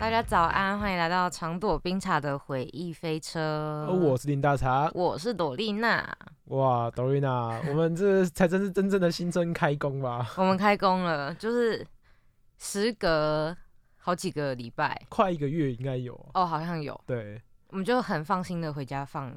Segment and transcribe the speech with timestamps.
[0.00, 3.86] 大家早安，欢迎来到长朵冰茶的回忆飞车。
[3.86, 6.16] 哦，我是林大茶，我是朵丽娜。
[6.44, 10.26] 哇，朵丽娜，我们这才真是真正的新春开工吧？
[10.38, 11.86] 我们开工了，就是
[12.56, 13.54] 时隔
[13.98, 16.98] 好几个礼拜，快一个月应该有哦，好像有。
[17.06, 17.38] 对，
[17.68, 19.30] 我们就很放心的回家放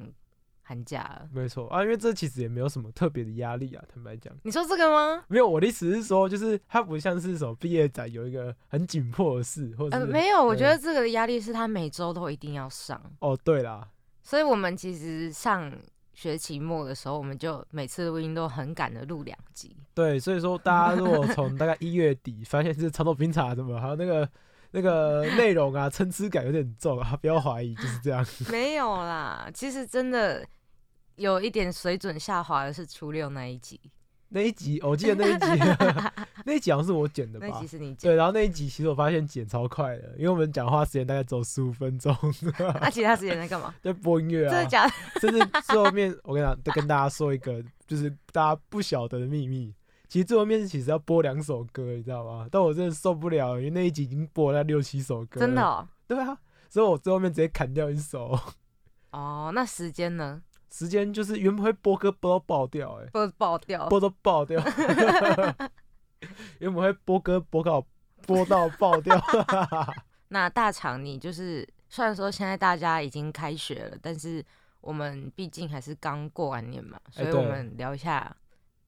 [0.66, 1.28] 寒假了。
[1.30, 4.34] 没错啊，因为这其实也没有什么特别的压力啊，坦白讲。
[4.42, 5.22] 你说这个吗？
[5.28, 13.00] 没有，我的意思是说，就是它不像是什么毕业展有一个很紧迫的事，或者呃，没有，我觉得这个压力是他每周都一定要上。
[13.20, 13.86] 哦，对啦，
[14.22, 15.70] 所以我们其实上
[16.14, 19.76] 学期末的时候，我们就每次录音都很赶的录两集。
[19.92, 24.28] 对，所以说大家如果从大概一月底发现是长头冰茶什么，还有那个
[24.70, 28.24] 那个内容啊，参差感有点重啊，不要怀疑，就是这样。
[28.50, 30.44] 没有啦，其实真的
[31.16, 33.80] 有一点水准下滑的是初六那一集。
[34.28, 35.64] 那一集我记得那一集，
[36.44, 37.46] 那一集好像是我剪的吧？
[37.48, 38.10] 那集是你剪。
[38.10, 42.12] 对，然后那一集其实我发现剪超快的，因为我们讲话时间大概只有十五分钟。
[42.80, 43.72] 那其他时间在干嘛？
[43.80, 44.50] 在播音乐啊。
[44.50, 44.92] 真的假的？
[45.20, 49.72] 甚至最后面，我跟你讲，再跟大家说一个，就是大家不晓得的秘密。
[50.08, 52.48] 其实最后面其实要播两首歌，你知道吗？
[52.50, 55.38] 但我真的受不了，因为那一集已经播了六七首歌。
[55.38, 55.62] 真的？
[55.62, 55.86] 哦？
[56.08, 56.36] 对啊，
[56.68, 58.36] 所以我最后面直接砍掉一首。
[59.12, 60.42] 哦，那时间呢？
[60.74, 64.60] 时间就是原本会播歌播到爆掉，哎，播爆掉，播到爆掉。
[66.58, 67.86] 原本会播歌播到
[68.26, 69.16] 播到爆掉。
[70.26, 74.44] 那大厂，你就是虽然说现在大家已经开学了，但是
[74.80, 78.36] 我们毕竟还是刚过完年嘛，所以我们聊一下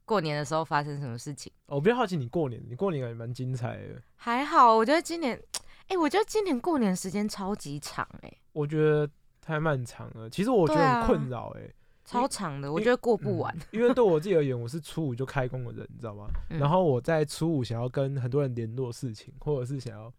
[0.05, 1.53] 过年的时候发生什么事情。
[1.67, 4.03] 我比较好奇你过年，你过年也蛮精彩的。
[4.17, 5.41] 还好，我觉得今年，
[5.87, 9.09] 哎，我觉得今年过年时间超级长，哎，我觉得。
[9.47, 11.73] 太漫长了，其实我觉得很困扰哎，
[12.05, 13.57] 超长的，我觉得过不完。
[13.71, 16.27] 因为对我自己而言，我是初五就开工的人，你知道吗？
[16.49, 20.13] 然后我在初五想要跟很多人联络事情，或者是想要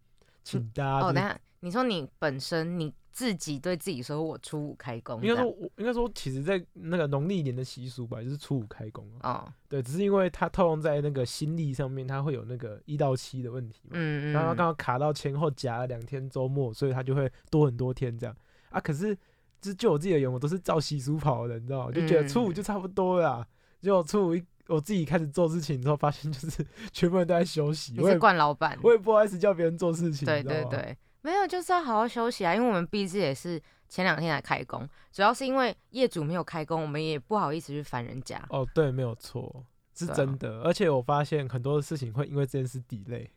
[0.45, 1.07] 请大家。
[1.07, 5.21] 哦，等下，你说你本身你自己对自己说，我初五开工。
[5.21, 13.91] 应该说，我应该说，其实，在那个农历年的习俗吧，就是初五开工哦，对，只是因为它套用在那个新历上面，它会有那个一到七的问题嘛。
[13.95, 14.33] 嗯嗯。
[14.33, 18.35] 然后刚好卡到前后夹了两天周末，所以它就会多很多天这样。
[18.77, 19.17] 啊，可是，
[19.59, 21.91] 就就我自己的员我都是照习俗跑的，你知道吗？
[21.91, 23.45] 就觉得初五就差不多了。
[23.81, 27.95] 结果初五一我自己开始做事情之后，发现就是 全部人都在休息。
[27.99, 30.25] 我是惯老板，我也不好意思叫别人做事情。
[30.27, 38.39] 对对对，没有就是要好好休息啊，因为我们毕竟也是前两天才开工，主要是因为业主没有开工，我们也不好意思去烦人家。
[38.49, 40.61] 哦，对，没有错，是真的。
[40.61, 43.31] 而且我发现很多的事情会因为这件事抵累，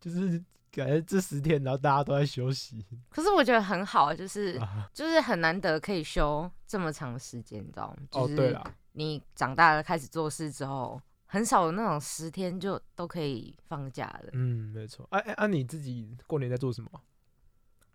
[0.00, 0.42] 就是。
[0.76, 2.84] 感觉这十天，然后大家都在休息。
[3.08, 4.60] 可是我觉得很好，就是
[4.92, 7.96] 就是很难得可以休这么长时间，你知道吗？
[8.12, 14.28] 哦，对了，你长大了开始做事之后，很少有那种十天就都可以放假的。
[14.34, 15.06] 嗯，没错。
[15.10, 16.90] 哎哎，啊，你自己过年在做什么？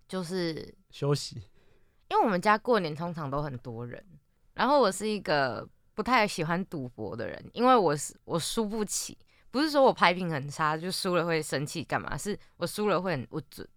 [0.07, 1.43] 就是休息。
[2.09, 4.03] 因为我们家过年通常都很多人，
[4.55, 9.17] 然后我是一个不太喜欢赌博的人，因为我是我输不起。
[9.51, 12.17] 不是说我牌品很差，就输了会生气干嘛？
[12.17, 13.67] 是我输了会很不准，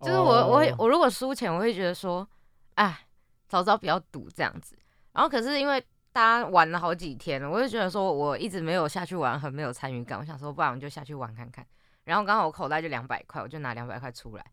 [0.00, 2.28] 就是我我会我如果输钱，我会觉得说，
[2.74, 3.06] 哎，
[3.48, 4.76] 早知道不要赌这样子。
[5.12, 5.80] 然后可是因为
[6.12, 10.18] 大家玩了好几天了，我就觉得说我一直没有下去玩，很没有参与感。
[10.18, 11.64] 我想说，不然我就下去玩看看。
[12.04, 14.44] 然后刚好我口袋就两百块，我就拿两百块出来。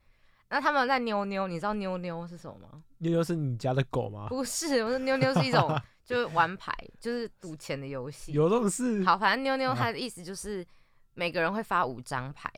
[0.52, 2.84] 那他们在妞妞，你知道妞妞是什么吗？
[3.00, 4.28] 妞妞是你家的狗吗？
[4.30, 5.76] 不是，我说妞妞是一种。
[6.04, 8.34] 就是玩牌，就是赌钱的游戏。
[8.34, 9.02] 有这种事？
[9.06, 10.66] 好，反正妞妞它的意思就是
[11.14, 12.52] 每个人会发五张牌，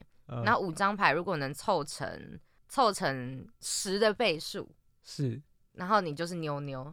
[0.44, 4.68] 然后五张牌如果能凑成凑成十的倍数，
[5.04, 5.40] 是，
[5.74, 6.92] 然后你就是妞妞。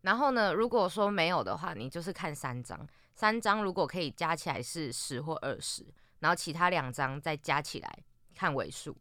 [0.00, 5.84] 然后呢，如果说没有的话，你就是看三张，三张如果可以加起来是十或二十，
[6.20, 7.98] 然后其他两张再加起来
[8.34, 8.96] 看尾数。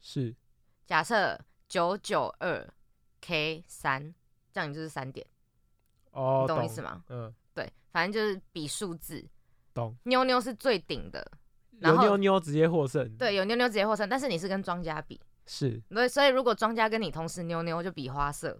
[0.00, 0.34] 是，
[0.90, 1.38] 假设
[1.68, 2.68] 九九二
[3.20, 4.12] K 三，
[4.50, 5.24] 这样你就是三点。
[6.10, 7.04] 哦，你懂意思吗？
[7.10, 9.24] 嗯，对，反正就是比数字。
[9.72, 9.96] 懂。
[10.02, 11.24] 妞妞是最顶的，
[11.78, 13.08] 有妞妞直接获胜。
[13.16, 15.20] 对，有妞妞直接获胜，但是你是跟庄家比。
[15.46, 15.80] 是。
[15.90, 18.58] 对，所以如果庄家跟你同时妞妞，就比花色。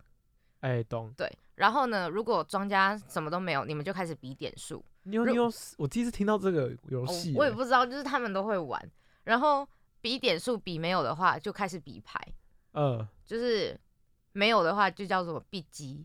[0.61, 1.13] 哎，懂。
[1.17, 4.85] 对，然后呢，如果庄家什么都没有，你们就开始比点数。
[5.03, 8.89] 妞妞，我第一次听到这个游戏，我也不知道，就是他们都会玩。
[9.25, 9.69] 然后
[10.01, 12.21] 比点数比没有的话，就开始比牌。
[12.73, 13.79] 嗯，就是
[14.33, 16.05] 没有的话就叫做 B 级。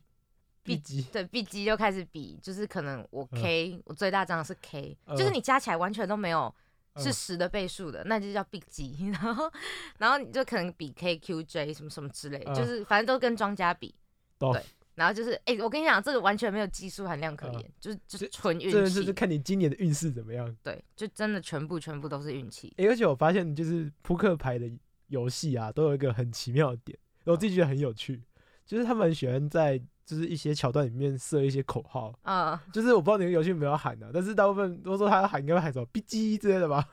[0.64, 6.52] B 级对 B 级就开始比，就是可能我 K 我最大张是 K，就是你加起来完全都没有
[6.98, 9.10] 是十的倍数的，那就叫 B 级。
[9.14, 9.52] 然后
[10.00, 13.94] 然后你就可能比 KQJ 什么什么之类，就是反正都跟庄家比。
[14.40, 14.64] 对。
[14.96, 18.72] 然后就是，哎，我跟你讲，这个完全没有技术含量可言，就是就是纯运气。
[18.72, 20.56] 真就是看你今年的运势怎么样。
[20.64, 22.74] 对，就真的全部全部都是运气。
[22.78, 24.72] 哎，而且我发现，就是扑克牌的
[25.08, 28.24] 游戏啊，都有一个很奇妙的点，我自己觉得很有趣，
[28.66, 32.14] 就是他们喜欢在就是一些桥段里面设一些口号。
[32.24, 32.64] 啊。
[32.72, 36.88] 就是我不知道哪个游戏有没有喊的，但是大部分都说他要喊，应该会喊什么 “BG” 之类的吧？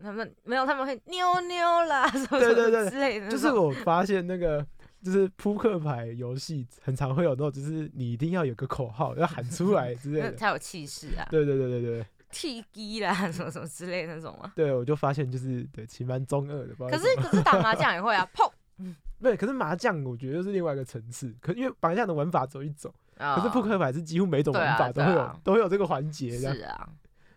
[0.00, 3.28] 他们没有，他们会妞妞啦什么对对对之类的。
[3.28, 4.64] 就是我发现那个。
[5.02, 11.26] 就是扑克牌游戏很常会有那种，就是你一定要有个口号要喊出来之类的， 才有气势啊。
[11.30, 14.52] 对对对对对，T G 啦，什么什么之类那种啊。
[14.56, 16.74] 对，我就发现就是对，其实蛮中二的。
[16.74, 18.50] 可是可是打麻将也会啊， 砰。
[19.20, 26.38] 对，可是麻将我觉得是另外一个层次，可因为麻将的玩法走一走，可是扑克牌是几乎每种玩法都会有都会有这个环节。
[26.38, 26.88] 是啊，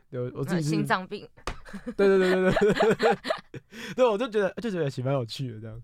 [0.10, 1.28] 对，我自己心脏病。
[1.96, 3.18] 对对对对对对，
[3.96, 5.81] 对，我就觉得就觉得其实蛮有趣的这样。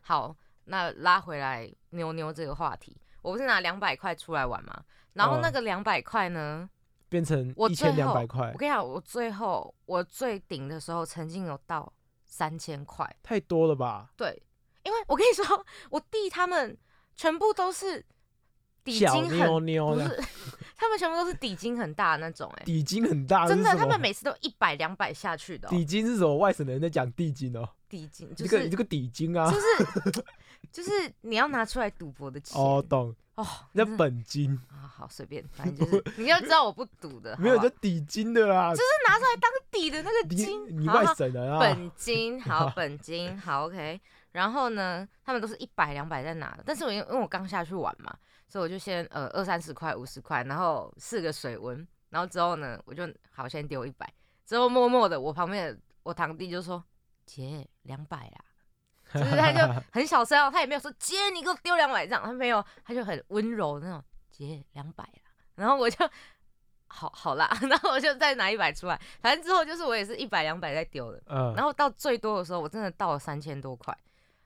[0.00, 0.34] 好。
[0.66, 4.84] 那拉回来妞妞这个话题，我不是拿两百块出来玩吗？
[5.14, 6.68] 然后那个两百块呢，
[7.08, 8.50] 变成一千两百块。
[8.52, 11.90] 我跟你讲，我最后我最顶的时候，曾经有到
[12.26, 14.10] 三千块，太多了吧？
[14.16, 14.42] 对，
[14.82, 16.76] 因为我跟你说，我弟他们
[17.14, 18.04] 全部都是
[18.84, 20.22] 底金很不是，
[20.76, 25.68] 他们全部都是底金很大那种，哎，底金很大，真的，他们每次都一百两百下去的。
[25.68, 26.36] 底金是什么？
[26.36, 30.22] 外省人在讲地金哦，底金就是你这个底金啊，就是。
[30.72, 30.90] 就是
[31.22, 32.60] 你要拿出来赌博的钱。
[32.60, 33.14] 哦，懂。
[33.36, 34.58] 哦，那本金。
[34.68, 44.00] 啊，好随便，反正就是你要知道我不赌的， 没有就底金的啦，就是拿出来当底的那个金，你外省人啊，本金好，本金 好，OK，
[44.32, 48.16] 然后呢，他们都是一百两百在拿的，但是我因为因为我刚下去玩嘛，
[48.48, 54.10] 所以我就先呃二三十块五十块，然后四个水温，然后之后呢，我就好先丢一百，
[54.46, 56.82] 之后默默的我旁边的我堂弟就说
[57.26, 58.45] 姐两百啦。
[59.14, 66.08] 就是他就很小声哦，他也没有说姐你给我丢两百这样，他没有，他就很温柔那种姐两百啦，然后我就
[66.88, 73.96] 好好啦，然后我就再拿一百出来，反正之后就是我也是一百两百在丢的，嗯，然后到最多的时候我真的到了三千多块。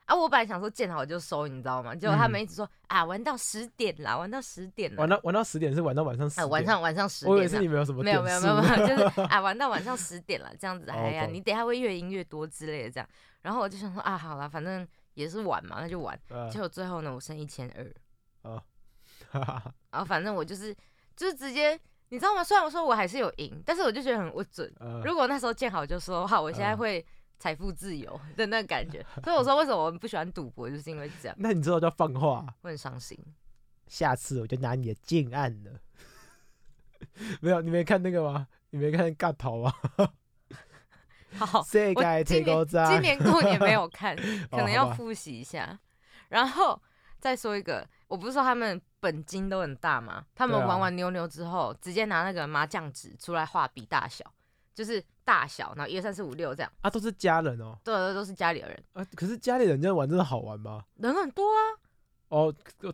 [0.05, 1.95] 啊，我本来想说见好就收，你知道吗？
[1.95, 13.07] 结果他们一直说啊玩到十点啦，玩到十点了，玩到玩到十点是玩到晚上十，晚上晚上十点，我以为是你没有什么 没有没有没有没有，就是啊玩到晚上十点了这样子，哎呀你等下会越赢越多之类的这样。
[13.41, 16.19] 然后我就想说啊，好了，反正也是玩嘛，那就玩。
[16.51, 18.51] 结果最后呢，我剩一千二。
[18.51, 18.63] 啊，
[19.91, 20.75] 然后反正我就是
[21.15, 21.79] 就是直接，
[22.09, 22.43] 你知道吗？
[22.43, 24.71] 虽然我说我还是有赢，但是我就觉得很不准。
[25.03, 27.05] 如果那时候见好就收的话，我现在会
[27.39, 29.05] 财富自由的那感觉。
[29.23, 31.35] 所以我说为什么我们不喜欢赌博，就是因为这样。
[31.39, 32.45] 那你知道叫放话？
[32.61, 33.17] 我很伤心。
[33.87, 35.71] 下次我就拿你的建案了。
[37.41, 38.47] 没有，你没看那个吗？
[38.69, 39.73] 你没看尬头吗？
[41.37, 41.65] 好，我
[42.23, 44.15] 今年今年过年没有看，
[44.51, 45.77] 可能要复习一下。
[46.29, 46.79] 然后
[47.19, 50.23] 再说一个，我不是说他们本金都很大吗？
[50.33, 54.25] 他们玩完妞妞之后，直接拿那个麻将纸出来画笔大小，
[54.73, 56.71] 就是大小，然后一二三四五六这样。
[56.81, 57.77] 啊，都是家人哦。
[57.83, 58.83] 对对，都是家里的人。
[58.93, 60.83] 啊，可是家里人这样玩真的好玩吗？
[60.95, 61.59] 人很多啊。
[62.29, 62.53] 哦，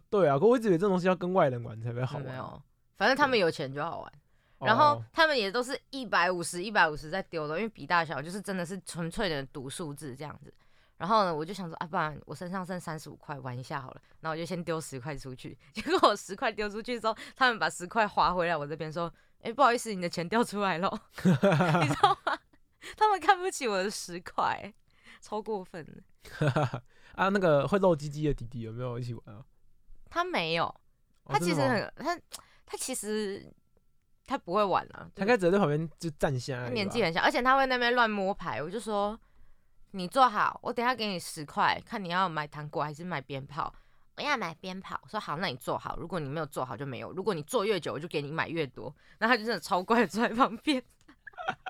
[0.10, 2.25] 对啊，可我一直以为这东西要跟外人玩才会好玩。
[2.25, 2.62] 没有，
[2.98, 4.12] 反正他们有钱就好玩。
[4.59, 10.53] 然后他们也都是一百五十、一百五十在丢的，因为比大小就是真的是纯粹的赌数字这样子。
[10.97, 14.01] 然后呢，我就想说啊，不然我身上剩三十五块，玩一下好了。
[14.21, 15.55] 然后我就先丢十块出去。
[15.71, 20.89] 结果我十块丢出去之后，他们把十块划回来我这边说：“哎，不好意思，你的钱掉出来了。
[21.23, 22.39] ”你知道吗？
[22.97, 24.73] 他们看不起我的十块，
[25.21, 26.83] 超过分的。
[27.13, 29.45] 啊，那个会露鸡鸡的弟弟有没有一起玩啊？
[30.09, 30.73] 他没有，
[31.25, 32.19] 他其实很他
[32.65, 33.53] 他其实。
[34.27, 36.67] 他不会玩啊，他该只在旁边就站下。
[36.67, 38.62] 年纪很小，而且他会那边乱摸牌。
[38.62, 39.17] 我就说，
[39.91, 43.74] 你坐好，我等下给你十块，看你要买糖果还是买鞭炮。
[44.17, 45.00] 我要买鞭炮。
[45.01, 45.96] 我说好，那你坐好。
[45.98, 47.12] 如果你没有坐好就没有。
[47.13, 48.93] 如果你坐越久，我就给你买越多。
[49.19, 50.84] 那他就真的超乖，坐在旁边。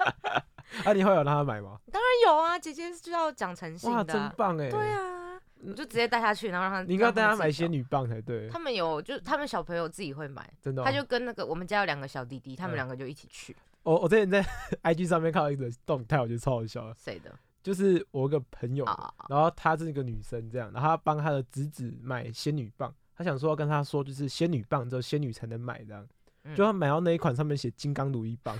[0.83, 1.77] 啊，你会有让他买吗？
[1.91, 3.97] 当然有啊，姐姐是要讲诚信的。
[3.97, 4.69] 哇，真棒哎！
[4.69, 5.26] 对啊。
[5.59, 6.83] 你就直接带他去，然后让他。
[6.83, 8.49] 你应该带他买仙女棒才对。
[8.49, 10.83] 他们有，就他们小朋友自己会买，真的。
[10.83, 13.55] 他就跟那个我们家有两个小弟弟，他们两个就一起去。
[13.83, 14.43] 我我之前在
[14.83, 16.93] IG 上面看到一个动态，我觉得超好笑。
[16.93, 17.33] 谁的？
[17.63, 18.85] 就是我一个朋友，
[19.29, 26.07] 然后她是一个女生，这样，然后她帮她的侄子买仙女棒，她想说要跟他说，就是仙女棒只有仙女才能买这样。
[26.55, 28.57] 就他买到那一款上面写金刚如意棒，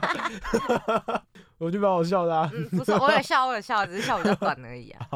[1.58, 2.50] 我就蛮好笑的啊。
[2.54, 5.06] 嗯，不是，我也笑，我也笑，只是笑比较短而已啊。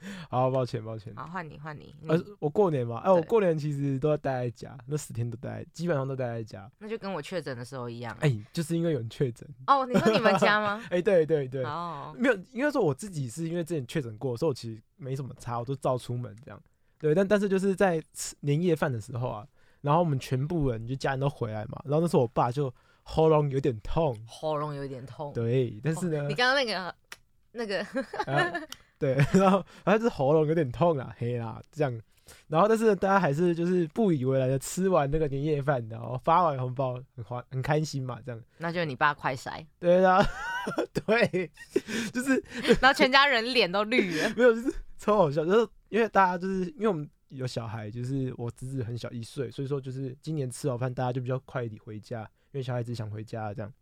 [0.30, 1.14] 好，抱歉，抱歉。
[1.16, 1.94] 好，换你，换你。
[2.08, 6.70] 呃，我过年嘛，哎，我过年其实都要待在家，那十天都待，基本上都待在家。
[6.78, 8.16] 那就跟我确诊的时候一样。
[8.20, 9.48] 哎，就是因为有人确诊。
[9.66, 10.82] 哦，你说你们家吗？
[10.90, 11.64] 哎，对对对。
[11.64, 12.14] 哦。
[12.18, 16.60] 没有，应该说我自己是因为之前确诊过，所以我其实没什么差，我都照出门这样。
[16.98, 19.46] 对，但但是就是在吃年夜饭的时候啊，
[19.80, 25.32] 然后我们全部人就家人都回来嘛，然后那时候我爸就喉咙有点痛，喉咙有点痛。
[25.32, 26.94] 对，但是呢，你刚刚那个
[27.52, 27.86] 那个。
[28.98, 32.00] 对， 然后反正是喉咙有点痛啊，黑啦这样，
[32.48, 38.40] 然后但是大家还是就是不以为然的吃完那个年夜饭，然后发完红包，很欢很开心嘛，这样。
[38.58, 39.64] 那就是你爸快筛。
[39.78, 40.20] 对啊，
[41.06, 41.50] 对，
[42.12, 42.42] 就是，
[42.80, 44.28] 然后全家人脸都绿了。
[44.36, 53.72] 没有，就是超好笑，就是因为大家就是因为我们有小孩，就是我侄子很小一岁，所以说就是今年吃好饭，大家就比较快一点回家，因为小孩子想回家这样。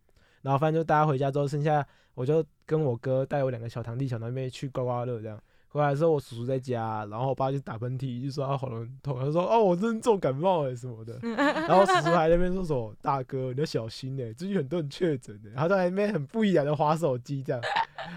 [0.41, 17.61] 然后反正就大家回家之后，剩下我就跟我哥带我两个小堂弟、小堂妹去刮刮乐，这样回来之后我叔叔在家，然后我爸就打喷嚏，就说他喉咙痛，他说哦我真重感冒哎什么的，然后叔叔还在那边说说大哥你要小心哎，最近很多人确诊的，然后在那边很不依然的划手机这样，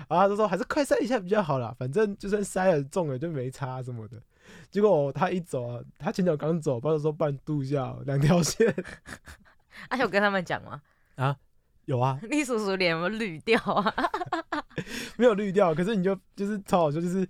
[0.09, 4.17] 然后他就说还是快筛一下比较好啦，反正就算筛了重了就没差什么的。
[4.71, 8.73] 结果他一走啊，他前脚刚走，爸就说半度下两条线，
[9.91, 10.81] 而且我跟他们讲吗？
[11.17, 11.37] 啊？
[11.87, 13.95] 有啊， 你叔叔脸有没有绿掉啊？
[15.17, 17.27] 没有绿掉，可是你就就是超好笑，就是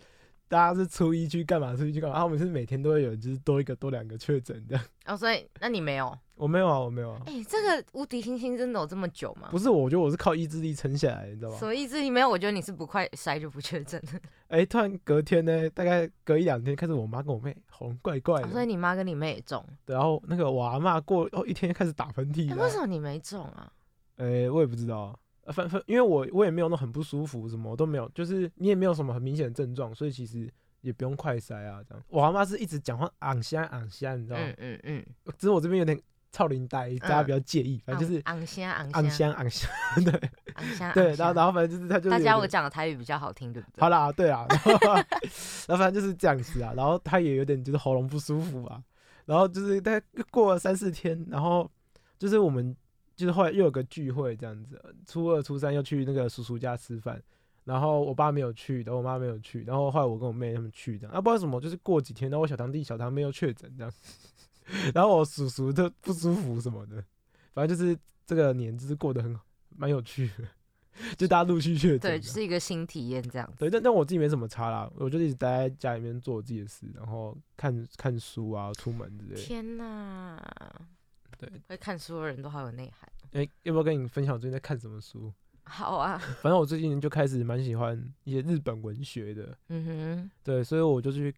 [0.49, 1.75] 大家是初一去干嘛？
[1.75, 2.17] 初一去干嘛？
[2.17, 4.79] 啊，我们是每天都会有，就是多一个多两个确诊的。
[5.07, 6.17] 哦，所以那你没有？
[6.37, 7.21] 我没有啊，我没有啊。
[7.27, 9.49] 哎，这个无敌星星真的有这么久吗？
[9.51, 11.57] 不是，我觉得我是靠意志力撑下来，你知道吗？
[11.59, 14.01] 所以意志力没有，我觉得你是不快筛就不确诊。
[14.49, 18.49] 哎，突然隔天呢，大概隔一两天，开始我妈跟我妹喉咙怪怪的。
[18.51, 19.65] 所以你妈跟你妹也中。
[19.85, 22.55] 对，然后那个我阿妈过哦一天开始打喷嚏。
[22.57, 23.71] 为什么你没中啊？
[24.21, 25.19] 哎，我也不知道。
[25.47, 30.49] 反反，因为我我也没有那很不舒服，什么我都没有，就是你也没有什么很明显的症状，所以其实
[30.81, 32.05] 也不用快塞啊，这样。
[32.09, 34.45] 我阿妈是一直讲话昂香昂香，你知道吗？
[34.45, 35.07] 嗯嗯嗯。
[35.39, 36.01] 只是我这边有点
[36.31, 39.69] 超灵呆，大家比较介意，反正就是昂香昂昂香昂香，
[40.05, 43.81] 对，昂香 对，然后然后反正就是他就大家我讲的台语比较好听，对不对？
[43.81, 44.47] 好啦，对啊，
[45.67, 48.81] 然后反正就是这样子啊，然后他也有点就是喉咙不舒服啊，
[49.25, 51.69] 然后就是大概过了三四天，然后
[52.19, 52.77] 就是我们。
[53.21, 57.23] 就是后来又有个聚会这样子，初二、初三又去那个叔叔家吃饭，
[57.65, 63.93] 然后我爸没有去，然后我妈没有去，然后后来我跟我妹他们去这样，啊不知道什么，就是过几天，然后我小堂弟、小堂妹又确诊这样，
[64.95, 67.05] 然后我叔叔就不舒服什么的，
[67.53, 67.95] 反正就是
[68.27, 69.39] 这个年就是过得很
[69.77, 70.49] 蛮有趣的，
[71.17, 73.53] 就大家陆续确诊，对，是一个新体验这样。
[73.59, 79.35] 对，但但我自己没什么差啦，我就一直待在家里面做自己的事，然后看看书啊，出门之类。
[79.35, 80.41] 天哪！
[81.39, 83.11] 对，会看书的人都好有内涵。
[83.33, 85.33] 哎，要不要跟你分享我最近在看什么书？
[85.65, 89.57] 好啊，反正我最近就开始蛮喜欢一些日本文学的。
[89.69, 91.33] 嗯哼，对，所以我就去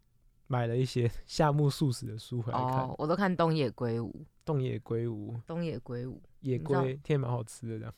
[0.46, 2.88] 买了一些夏目漱石的书回来看。
[2.96, 4.24] 我都看东野圭吾。
[4.44, 5.36] 东野圭吾。
[5.46, 6.20] 东野圭吾。
[6.40, 7.94] 野龟天蛮好吃的这样。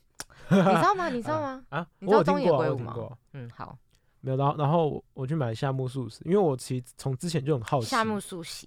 [0.50, 1.08] 你知道吗？
[1.14, 1.64] 你知道吗？
[1.68, 3.18] 啊，你知道东野圭吾吗？
[3.32, 3.78] 嗯，好。
[4.20, 7.86] 没有，然后然后我去买夏目漱石，因为我其实从之前就很好奇。
[7.86, 8.66] 夏目漱石。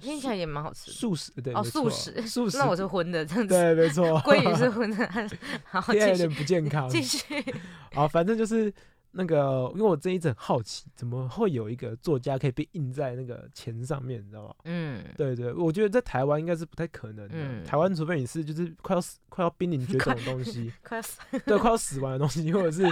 [0.00, 5.08] 听起来也蛮好吃，素食对哦，素食素食， 那我是荤的，这样子对，没错， 鲑鱼是 荤的，
[5.64, 7.22] 好，有点不健康，继续，
[7.92, 8.72] 好，反正就是
[9.12, 14.54] 那个，因为我这一阵好奇，怎么会有一个作家可以被印在那个钱上面，你知道吗？
[14.64, 22.82] 嗯，对对，我觉得在台湾应该是不太可能的，台湾除非你是就是快要死、快要濒临绝种的东西，快要死，对，快要死亡的东西，或者是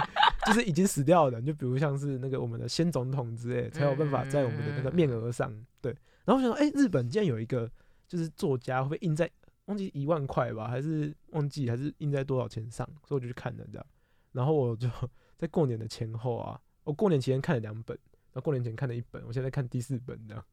[0.45, 5.95] 就是已经死掉的，就比如像是那个我们的先总统之类，才有办法在我们的那个面额上，对。
[6.25, 7.71] 然后我想说，哎，日本竟然有一个
[8.07, 9.29] 就是作家会印在
[9.65, 13.85] 忘记一万块吧，还是忘记还是印在多少钱上，所以我就去看了这样。
[14.31, 14.89] 然后我就
[15.37, 17.97] 在过年的前后啊，我过年期间看了两本，
[18.33, 20.43] 然后过年前看了一本，我现在看第四本这样。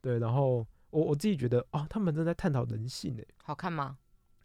[0.00, 3.98] 对，然后我我自己觉得啊，他们正在探讨人性诶，好看吗？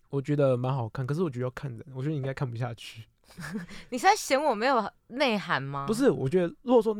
[0.09, 3.05] 我觉得蛮好看，可是我觉得要看人，我觉得你应该看不下去。
[3.89, 5.85] 你是在嫌我没有内涵吗？
[5.87, 6.95] 不是，我觉得如果说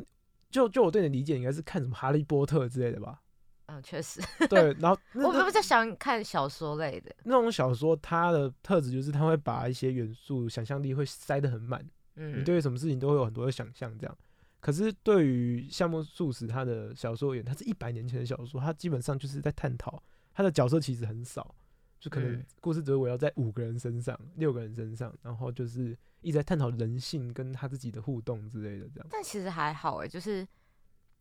[0.49, 3.21] 就就我对你的理解，应该是看什么哈利波特之类的吧。
[3.67, 4.21] 嗯，确实。
[4.47, 7.15] 对，然后我比较喜欢看小说类的。
[7.23, 11.83] 那种小说，它的特质就是它会把一些元素、想象力会塞得很满。
[12.15, 14.17] 嗯，你对于什么事情都会有很多的想象，这样。
[14.59, 21.55] 可是对于夏目漱石他的小说而言，他是一百年前的小说，他基本上就是在探讨他的角色其实很少，
[21.99, 29.07] 就可能故事只会围绕在五个人身上、六个人身上，然后就是一直在探讨人性跟他自己的互动之类的这样。
[29.09, 30.47] 但其实还好哎，就是。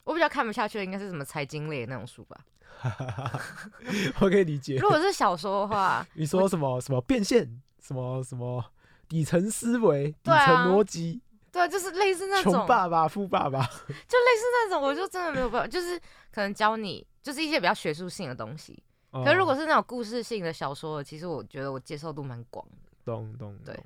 [0.05, 2.39] 我比较看不下去的应该是什么财经类那种书吧，
[4.21, 4.77] 我可以理解。
[4.77, 8.65] 如果是小说的话， 你说什么什么变现，什么什么
[9.09, 11.21] 底层思维、底层逻辑，
[11.51, 15.99] 对，就是类似那种穷爸爸、富爸爸， 就类似那种，我就真的没有办法，就是
[16.33, 18.83] 可能教你，就是一些比较学术性的东西。
[19.25, 22.91] 可如果是那种故事性的小说，其实我觉得我接受度蛮广的。
[23.05, 23.79] 懂懂对，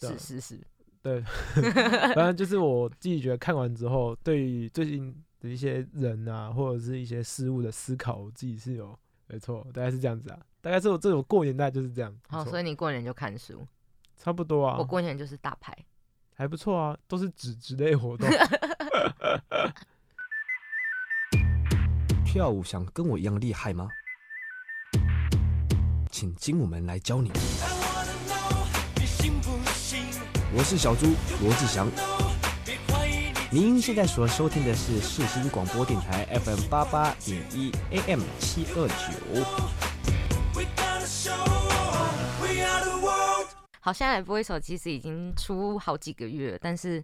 [0.00, 0.58] 是是是，
[1.02, 1.20] 对。
[2.14, 10.38] 反正就是我自己觉得看完之后，对于最近的一些人啊，或者是一些事物的思考，我自己是有没错，大概是这样子啊。
[10.60, 12.12] 大概是我这种过年大概就是这样。
[12.28, 13.66] 好，所以你过年就看书，
[14.16, 14.76] 差不多啊。
[14.78, 15.72] 我过年就是打牌，
[16.34, 18.28] 还不错啊，都是纸质类活动。
[22.24, 23.88] 跳舞想跟我一样厉害吗？
[26.10, 27.30] 请精武门来教你。
[30.54, 31.06] 我是小猪
[31.42, 31.86] 罗志祥。
[33.50, 39.42] 您现在所收听的是世新广播电台 FM 八八点一 AM 七二九。
[43.80, 47.02] 好，现在来播一首，其实已经出好几个月，但是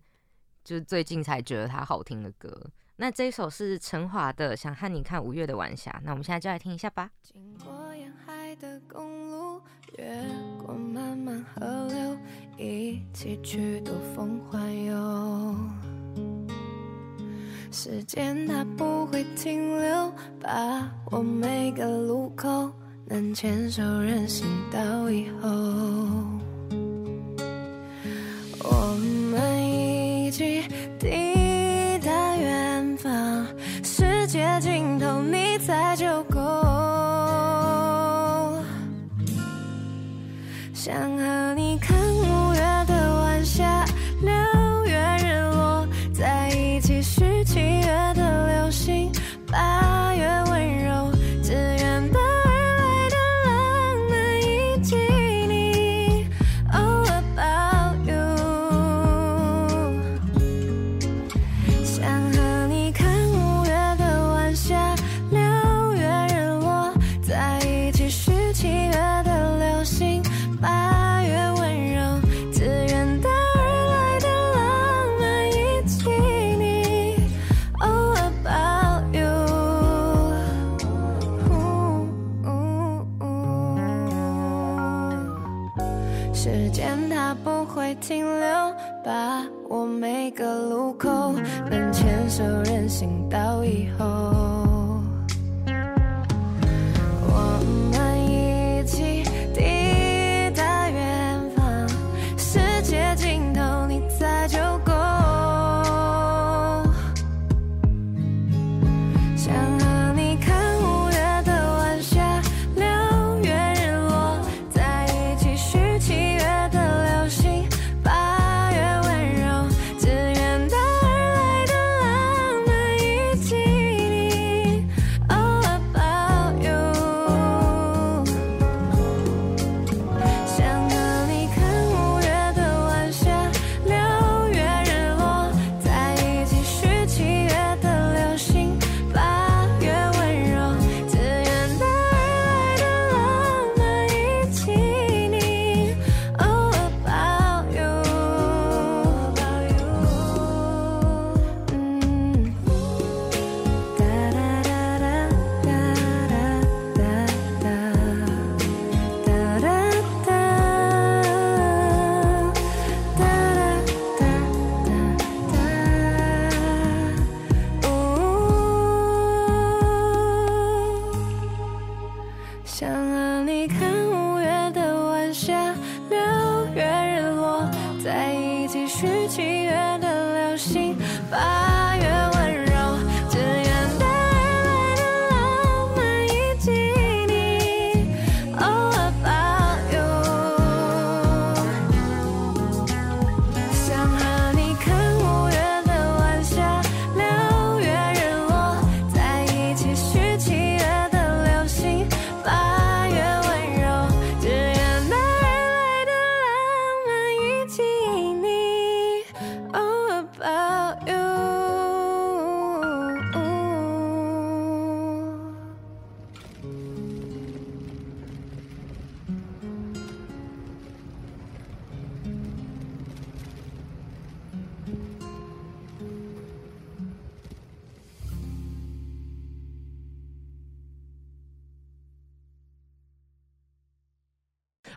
[0.62, 2.54] 就是最近才觉得它好听的歌。
[2.96, 7.10] 那这一首是陈华的《想和你看五月的晚霞》，那我们现在就来听一下吧。
[7.22, 9.62] 经过沿海的公路，
[9.96, 10.22] 越
[10.58, 12.18] 过漫漫河流，
[12.58, 15.56] 一起去兜风环游。
[17.74, 22.70] 时间它不会停留，把握每个路口，
[23.04, 26.33] 能牵手任性到以后。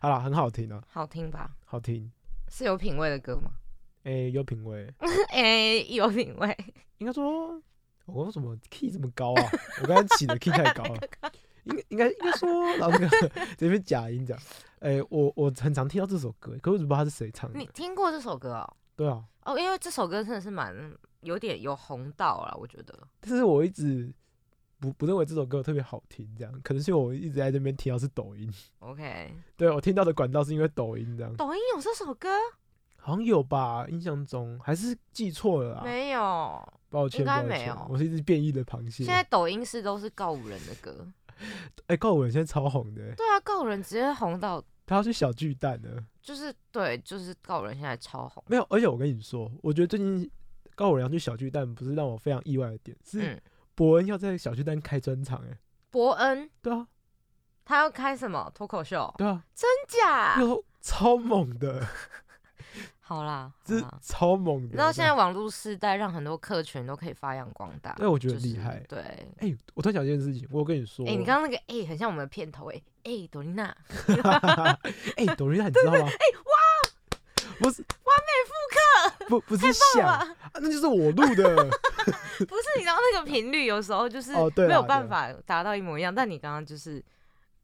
[0.02, 1.52] 好了，很好听啊，好听吧？
[1.66, 2.12] 好听，
[2.50, 3.52] 是有品味的歌吗？
[4.04, 4.94] 哎，有品味，
[5.34, 6.56] 哎，有品味。
[7.00, 7.62] 应该说，
[8.06, 9.44] 我为什么 key 这么高啊？
[9.82, 11.00] 我刚才起的 key 太高了。
[11.66, 14.40] 应该应该应该说，然后那个这边假音讲，
[14.80, 17.60] 哎，我我很常听到这首歌，可我不知道他是谁唱的。
[17.60, 18.74] 你听过这首歌哦？
[18.96, 19.24] 对啊。
[19.44, 20.74] 哦，因为这首歌真的是蛮
[21.22, 22.98] 有点有红到了，我觉得。
[23.20, 24.14] 但是我一直
[24.80, 28.52] 不不认为这首歌特别好听，这样可能是我一直在这边听到是抖音。
[28.80, 29.34] OK。
[29.58, 31.36] 对我听到的管道是因为抖音这样。
[31.36, 32.30] 抖音有这首歌？
[32.96, 35.84] 好像有吧，印象中还是记错了啊？
[35.84, 37.88] 没有，抱歉，应该没有。
[37.90, 39.06] 我是一只变异的螃蟹。
[39.06, 41.08] 现在抖音是都是告五人的歌。
[41.88, 43.14] 哎，告五人现在超红的。
[43.16, 46.04] 对啊，告五人直接红到他要去小巨蛋了。
[46.22, 48.44] 就是对，就是告五人现在超红。
[48.48, 50.30] 没有，而且我跟你说，我觉得最近
[50.76, 53.42] 告五人要去小巨蛋，不是让我非常意外的点，是
[53.78, 55.40] 伯恩要在小巨蛋开专场。
[55.48, 55.56] 哎，
[55.92, 56.50] 伯恩？
[56.64, 56.88] 对啊，
[57.64, 59.14] 他要开什么脱口秀？
[59.20, 60.36] 对啊，真假？
[60.82, 61.86] 超猛的。
[63.00, 64.76] 好啦，这超猛的。
[64.76, 67.94] 然后现在网络时代，让很多客群都可以发扬光大。
[67.94, 68.84] 对，我觉得厉害。
[68.90, 69.00] 对，
[69.38, 73.66] 哎，我突然想一件事情，我跟你说，哎，你刚刚那个哎，很像我们的片头，哎，哎，朵琳娜，
[75.16, 76.00] 哎，朵琳娜，你知道吗？
[76.02, 76.52] 哎，哇，
[77.60, 81.56] 不是完美复刻，不不是像，那就是我录的。
[82.38, 87.04] 不是，你知道那个频率有时候就是没有办法达到一模一样，但你刚刚就是。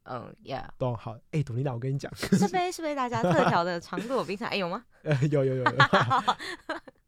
[0.06, 1.16] 嗯，Yeah，懂好。
[1.30, 4.84] 哎，董琳娜，我跟你讲，这杯是被大家 特调的长度冰茶，哎，有吗？
[5.02, 5.72] 呃，有有有有。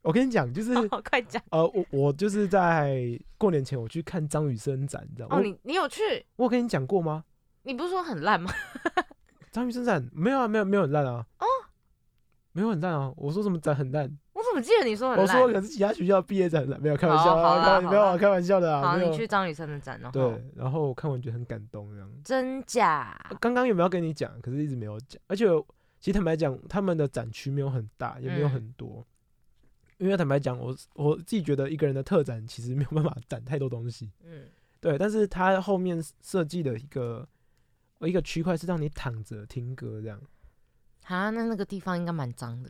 [0.01, 1.39] 我跟你讲，就是快讲。
[1.51, 2.97] 呃，我我就是在
[3.37, 5.37] 过年前我去看张雨生展，你知道吗？
[5.37, 6.25] 哦，你你有去？
[6.37, 7.23] 我跟你讲过吗？
[7.61, 8.51] 你不是说很烂吗？
[9.51, 11.23] 张雨生展没有啊，没有没有很烂啊。
[12.57, 13.13] 哦，没有很烂啊。
[13.15, 14.03] 我说什么展很烂？
[14.33, 18.81] 我怎么记得你说很烂，我说可是其他学校毕业展的，没有开玩笑啊，没有开玩笑的啊。
[18.81, 20.09] 好，你去张雨生的展哦。
[20.11, 22.11] 对，然后我看完觉得很感动，这样。
[22.23, 23.15] 真假？
[23.39, 24.31] 刚刚有没有跟你讲？
[24.41, 25.21] 可是一直没有讲。
[25.27, 25.45] 而且
[25.99, 29.05] 其实坦白讲，他们的展区没有很大，也没有很多。
[29.97, 34.11] 因为坦白讲，我我自己觉得一个人的特展其实没有办法展太多东西。
[34.23, 34.43] 嗯。
[34.79, 37.27] 对，但是他后面设计的一个
[38.01, 40.21] 一个区块是让你躺着听歌这样。
[41.07, 42.69] 啊，那那个地方应该蛮脏的。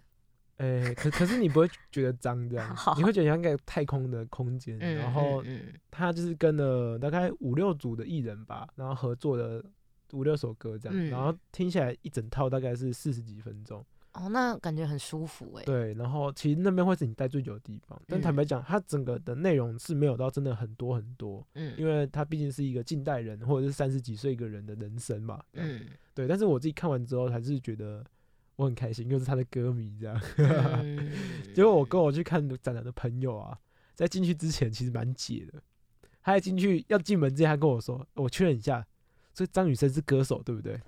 [0.58, 4.78] 诶，可可是你不会觉得脏这样， 你会觉得像个太空的空间。
[4.80, 5.44] 然后
[5.92, 9.64] 他就是跟了大概五六组的艺人吧，然后合作的
[10.14, 13.86] 五六首歌这样，然后听起来一整套大概是四十几分钟。
[14.14, 15.64] 哦，那感觉很舒服哎。
[15.64, 21.46] 对，然后其实那边会是你待最久的地方，但坦白讲，它整个的内容是没有到真的很多很多。
[21.54, 25.40] 嗯，因为它毕竟是一个近代人或者是三十几岁一个人的人生嘛。
[25.54, 26.28] 嗯，对。
[26.28, 28.04] 但是我自己看完之后还是觉得。
[28.58, 30.22] 我很开心，又是他的歌迷这样。
[31.56, 33.58] 结果我跟我去看展览的朋友啊，
[33.96, 35.62] 在进去之前其实蛮解的。
[36.22, 38.86] 他在进去要进门之前，他跟我说：“我确认一下，
[39.34, 40.78] 所以张雨生是歌手对不对？”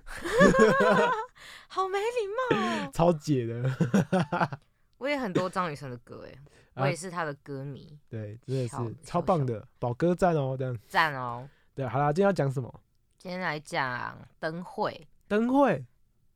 [1.68, 2.54] 好没礼
[2.84, 4.58] 貌， 超解的。
[4.98, 6.26] 我也很多张雨生的歌
[6.74, 7.98] 哎，我也是他的歌迷。
[8.08, 11.48] 对，真的是超棒的，宝哥赞哦，这样赞哦。
[11.74, 12.82] 对，好啦，今天要讲什么？
[13.16, 15.06] 今天来讲灯会。
[15.28, 15.86] 灯会，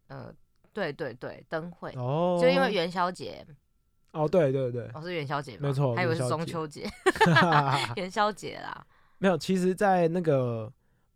[0.07, 0.33] 呃。
[0.75, 3.47] 对对对，灯会哦，就因为元宵节
[4.13, 6.87] 哦，对对对，哦是元宵节，没错，还以为是中秋节，
[7.97, 8.87] 元宵节啦。
[9.19, 10.71] 没有，其实，在那个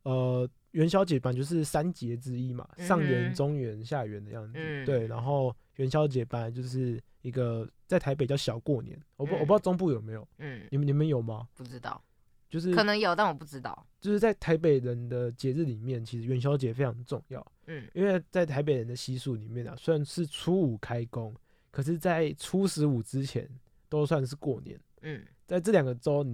[0.05, 4.59] 呃元宵节本就是三节之一嘛，上元、中元、下元的样子。
[4.87, 11.47] 对，然后元宵节本来就是一个在台北叫小过年，我不我不知道中部有没有，嗯，你们你们有吗？
[11.55, 12.01] 不知道。
[12.49, 13.87] 就是可能有，但我不知道。
[14.01, 17.45] 就是在台北人的节日里面，其实元宵节非常重要。
[17.67, 21.35] 嗯，因为在台北人的习俗里面啊，虽然是初五开工，
[21.71, 23.49] 可是，在初十五之前
[23.89, 24.79] 都算是过年。
[25.03, 26.25] 嗯，在这两个周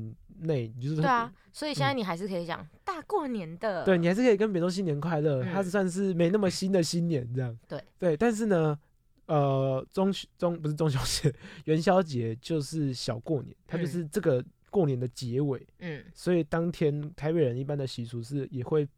[0.41, 3.83] 内，你就是对啊，所以现在你还是可以讲大过年的。
[3.85, 7.59] 对你还是可以跟别人说新年快乐，它是算是没那么新的新年这样。
[7.67, 8.79] 对对，但是呢，
[9.27, 14.45] 呃，中中不是中秋节， 元宵节就是小过年，它就是这个。
[14.75, 18.89] 过年的结尾，嗯，所以当天台北人一般的习俗是也会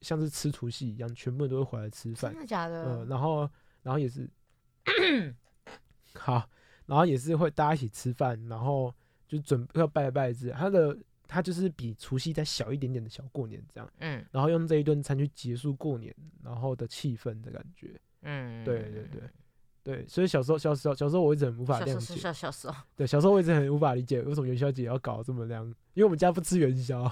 [0.00, 2.84] 像是吃除夕一样，全部人都会回来吃饭，真的假的？
[2.84, 3.50] 嗯，然后
[3.82, 4.30] 然后也是
[6.14, 6.48] 好，
[6.86, 8.94] 然后也是会大家一起吃饭，然后
[9.26, 19.22] 就准备要拜拜之，他的他就是比除夕再小一点点的小过年这样，嗯，然后用这一顿餐去结束过年，然后的气氛的感觉，嗯，对对对。
[19.84, 22.16] 对，所以小时候小小小时候我一直很无法谅解。
[22.16, 22.74] 小小时候。
[22.96, 27.08] 对，小时候我一直很无法理解为什么元宵节要搞这么亮，因为我们家不吃元宵。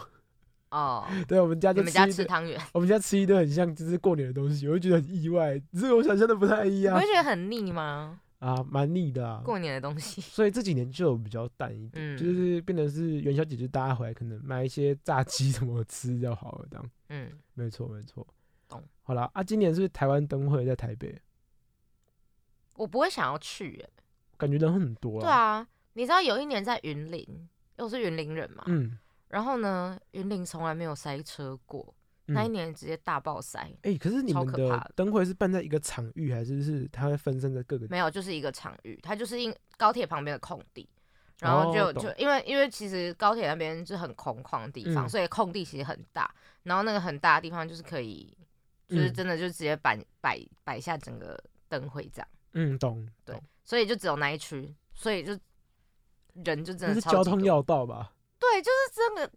[0.71, 1.07] 哦。
[1.29, 2.59] 对，我们家就吃汤圆。
[2.73, 6.97] 我们家吃一顿很像就是过年的东西，我就觉得很意外，只是我想象的不太一样。
[6.97, 8.19] 你会觉得很腻吗？
[8.39, 9.43] 啊，蛮腻的啊。
[9.45, 10.23] 过年的东西。
[10.23, 16.91] 所以这几年就比较淡一点，就是变成是元宵节就大家回来可能买一些炸鸡什么吃就好了，这样。
[17.11, 18.27] 嗯，没错没错。
[18.67, 18.83] 懂。
[19.03, 21.15] 好了啊，今年是台湾灯会在台北，
[22.75, 23.91] 我不会想要去耶，
[24.37, 25.21] 感觉人很多。
[25.21, 27.27] 对啊，你知道有一年在云林，
[27.77, 31.95] 我是云林人嘛，嗯，然后呢，云林从来没有塞车过，
[32.27, 33.71] 那一年直接大爆塞。
[33.83, 37.87] 哎，可是你们的灯会是办在一个场域，还是是它会分散在各个？
[37.89, 40.89] 没有，就是一个场域，它就是因高铁旁边的空地。
[41.41, 46.33] 然后就就因为因为其实高铁那边是很空旷的地方，所以空地其实很大。
[46.63, 48.33] 然后那个很大的地方就是可以，
[48.89, 51.37] 就是真的就直接摆摆摆下整个
[51.69, 52.29] 灯会这样。
[52.55, 53.09] 嗯，懂。
[53.25, 55.39] 对，所以就只有那一区，所以就
[56.45, 58.13] 人就真的是交通要道吧？
[58.39, 59.33] 对，就是真的，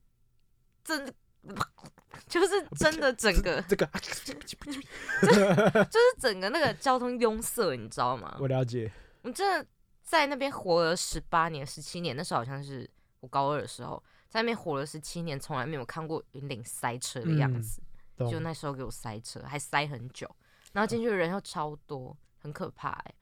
[0.83, 1.13] 真的
[2.27, 3.85] 就是真的整个这个
[5.85, 8.37] 就是整个那个交通拥塞，你知道吗？
[8.39, 8.91] 我了解。
[9.21, 9.67] 我真的。
[10.05, 12.87] 在那边活了十八年、十七年，那时候好像是
[13.21, 17.81] 我高二的时候，在那边活了十七年，从来没有看过云岭塞车的样子。
[18.29, 20.29] 就那时候给我塞车，还塞很久，
[20.73, 23.13] 然后进去的人又超多，很可怕哎。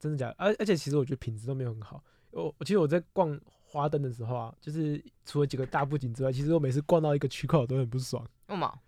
[0.00, 0.34] 真的假的？
[0.36, 2.02] 而而且其实我觉得品质都没有很好。
[2.32, 8.22] 我我其实我在逛花灯的时候啊，就是除了几个大布景之外，其实我每次逛到一个区块我都很不爽。
[8.48, 8.78] 为什么？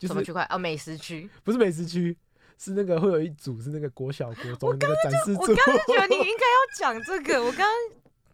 [0.00, 0.44] 什么区块？
[0.50, 1.30] 哦，美食区？
[1.44, 2.18] 不是美食区。
[2.58, 7.68] 是那个会有一组是那个国小国中那个展示组，我刚刚觉得你应该要讲这个，我刚刚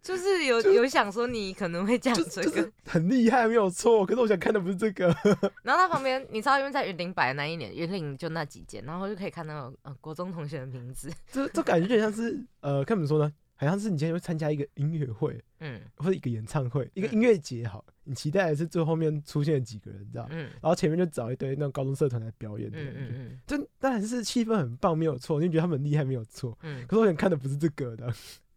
[0.03, 5.07] 就是有有想说你可能会讲这个，很厉害没有错，可是我想看的不是这个。
[5.63, 13.33] 然后他旁边，你知道因为在云林摆的那一年，云林就那几间，然后就可以看到呃国中同学的名字，这这感觉有点像是呃，看怎么说呢？
[13.61, 20.29] 好像是你今天会参加一个音乐会，嗯，或者一个演唱会，一个音乐节，好，你期待的是最后面出现几个人，知道？
[20.31, 28.07] 嗯，然后前面就找一堆那种高中社团来表演，嗯嗯嗯，就当然是气氛很棒，没有错，你觉得他们很厉害，没有错，嗯，可是我想看的不是这个的，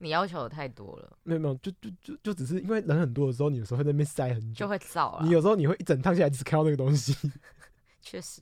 [0.02, 7.16] 你要求的太多了，没有没有，就就就就只是因为人很多的时候，你有时候会在那边塞很久，就会燥你有时候你会一整趟下来只看到那个东西，
[8.02, 8.42] 确实，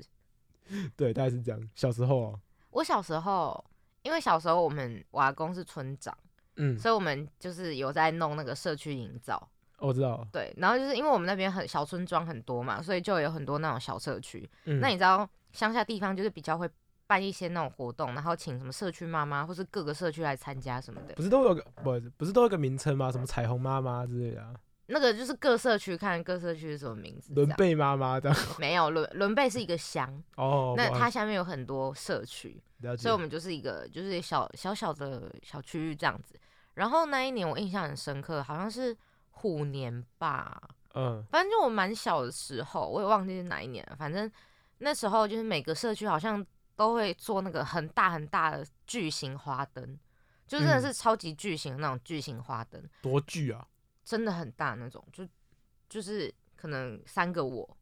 [0.96, 1.70] 对，大概是这样。
[1.76, 2.40] 小时候，
[2.72, 3.64] 我小时候，
[4.04, 6.18] 因为小时候我们瓦工是村长。
[6.62, 10.28] 嗯，所以我们就是有在弄那个社区营造，我知道。
[10.30, 14.50] 对，然后就是因为我们那边很小村庄很多嘛，所以就有很多那种小社区。
[14.66, 16.70] 嗯，那你知道乡下地方就是比较会
[17.10, 21.16] 办一些那种活动，然后请什么社区妈妈或是各个社区来参加什么的。
[21.16, 22.00] 不是都有个不？
[22.18, 23.12] 不是都有个名称吗？
[23.12, 24.54] 什么彩虹妈妈之类的。
[24.86, 27.34] 那个就是各社区看各社区是什么名字。
[27.34, 28.32] 伦贝妈妈的。
[28.60, 32.62] 没有伦伦贝是一个乡哦，那它下面有很多社区，
[32.96, 36.36] 所以我们就是一个就是小小小的小区域这样子。
[36.76, 38.96] 然后那一年我印象很深刻，好像是
[39.32, 40.62] 虎年吧，
[40.94, 43.96] 嗯，反正就我蛮小的时候，我也忘记是哪一年了。
[43.96, 44.32] 反正
[44.78, 46.46] 那时候就是每个社区好像
[46.80, 50.00] 都会做那个很大很大的巨型花灯，
[50.48, 52.82] 就真的是超级巨型的那种巨型花灯。
[53.02, 53.68] 多巨啊！
[54.06, 55.28] 真的很大那种，就
[55.90, 57.78] 就是可能三个我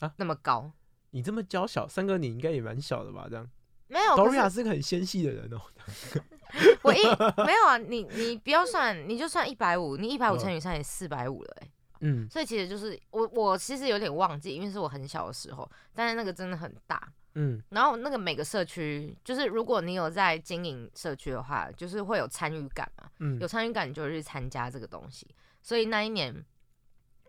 [0.00, 0.70] 啊那么高。
[1.12, 3.26] 你这么娇小，三个你应该也蛮小的吧？
[3.30, 3.50] 这样
[3.86, 4.14] 没有。
[4.16, 5.58] 多瑞亚是个很纤细的人哦。
[6.84, 7.02] 我一
[7.42, 11.70] 没有啊，你你不要算，你就算一百五，你一百五乘以三也四百五了哎。
[12.00, 17.10] 嗯，所以其实就是我我其实有点忘记，因为是我很小的时候，但是那个真的很大。
[17.40, 23.08] 嗯，然后那个每个社区，就是如果你有在经营社区的话，就是会有参与感嘛。
[23.20, 25.26] 嗯，有参与感你就去参加这个东西。
[25.62, 26.34] 所以那一年，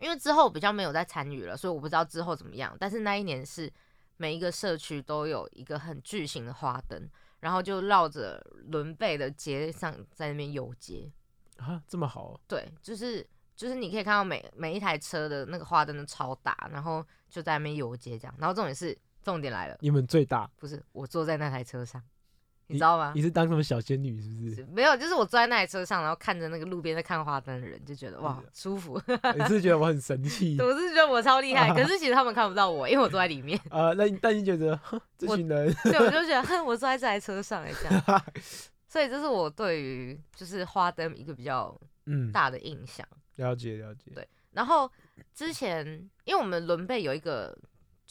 [0.00, 2.76] 因为之后比较没有再参与了，所以我不知道之后怎么样。
[2.78, 3.72] 但是那一年是
[4.16, 7.08] 每一个社区都有一个很巨型的花灯。
[7.40, 11.10] 然后就绕着伦贝的街上在那边游街
[11.56, 12.38] 啊，这么好？
[12.46, 18.34] 对，就是就是你可以看到每每一台车的那个花灯都超大，然后就在那边游街这样。
[18.38, 20.50] 然后重点是重点来了，你们最大？
[20.58, 22.02] 不是，我坐在那台车上。
[22.66, 23.12] 你知道吗？
[23.16, 24.64] 你是当什么小仙女是不是？
[24.66, 28.94] 没有，就是我坐在那台车上，然后看着那个路边在看花灯的人，就觉得哇舒服。
[29.36, 30.56] 你是觉得我很神气？
[30.62, 33.58] 我是觉得我超厉害，可是其实他们看不到我，因为我坐在里面。
[33.70, 34.78] 呃，那但你觉得
[35.18, 35.74] 这群人？
[35.82, 38.22] 对，我就觉得哼，我坐在这台车上哎，这样。
[38.86, 43.04] 所以这是我对于就是花灯一个比较嗯大的印象。
[43.34, 44.12] 了解了解。
[44.14, 44.88] 对，然后
[45.34, 45.84] 之前
[46.22, 47.58] 因为我们伦贝有一个。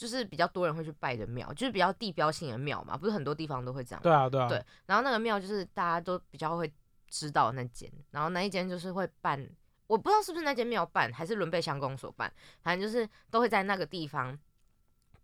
[0.00, 4.00] 就是比较多人会去拜的庙，就是比较地标性的庙嘛，不是很多地方都会这样。
[4.02, 4.48] 对啊，对啊。
[4.48, 6.72] 对，然后那个庙就是大家都比较会
[7.06, 9.38] 知道那间，然后那一间就是会办，
[9.86, 12.32] 我不知道是不是那间庙办，还是伦贝乡公所办，
[12.62, 14.38] 反正就是都会在那个地方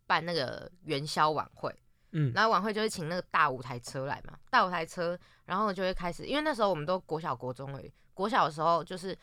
[0.07, 1.75] 办那个元宵晚会。
[2.12, 9.17] 嗯，然后晚会就会请那个大舞台车来嘛，大舞台车，然后就会开始，因为那时候我们都国小国中已，国小的时候就是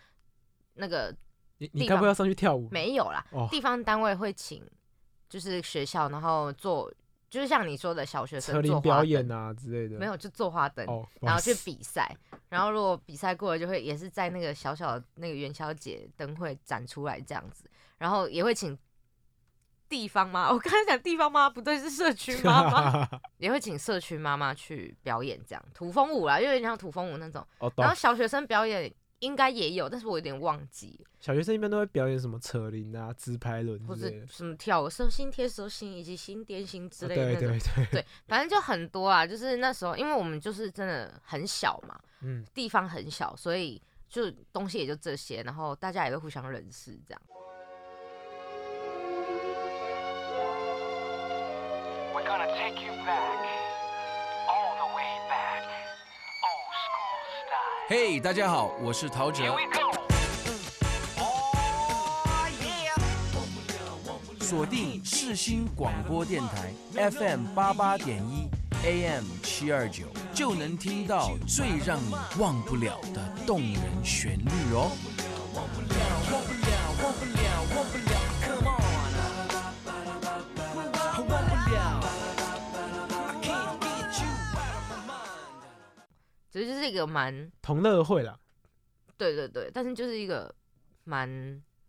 [0.73, 1.15] 那个
[1.59, 2.67] 你你该不要上去跳舞？
[2.71, 4.67] 没有啦，地方单位会请。
[5.33, 6.93] 就是学校，然后做，
[7.27, 10.85] 就是像你说的小学生做表演啊之类的，没有就做花灯，
[11.21, 12.15] 然后去比赛，
[12.49, 17.63] 然后如果比赛过了，就会也是在那个小小的那个元宵节灯会展出来这样子，
[17.97, 18.77] 然后也会请
[19.89, 27.43] 地方妈，我刚才讲地方妈不对，是社区妈妈， 也会请社区妈妈去表演这样土风舞啦，因为像土风舞那种。
[27.75, 28.93] 然后小学生表演
[29.23, 30.99] 应该也有，但是我有点忘记。
[31.21, 37.39] 小学生一般都会表演什么扯铃啊、直排轮，或者什么跳手心贴手心以及心点心之类的。
[37.39, 39.25] 对对对对，反正就很多啊。
[39.25, 47.21] 就是那时候，因为我们就是真的很小嘛，嗯，地方很小，所以就东西也就这些，然后大家也会互相认识这样。
[57.85, 59.53] 嘿，大家好，我是陶喆。
[64.39, 66.71] 锁定世新广播电台
[67.11, 68.47] FM 八八点一
[68.85, 74.89] AM 七二九，就能听到最让你忘不了的动人旋律哦。
[86.53, 88.39] 其实就是一个蛮同乐会啦，
[89.17, 90.53] 对对对，但是就是一个
[91.03, 91.27] 蛮，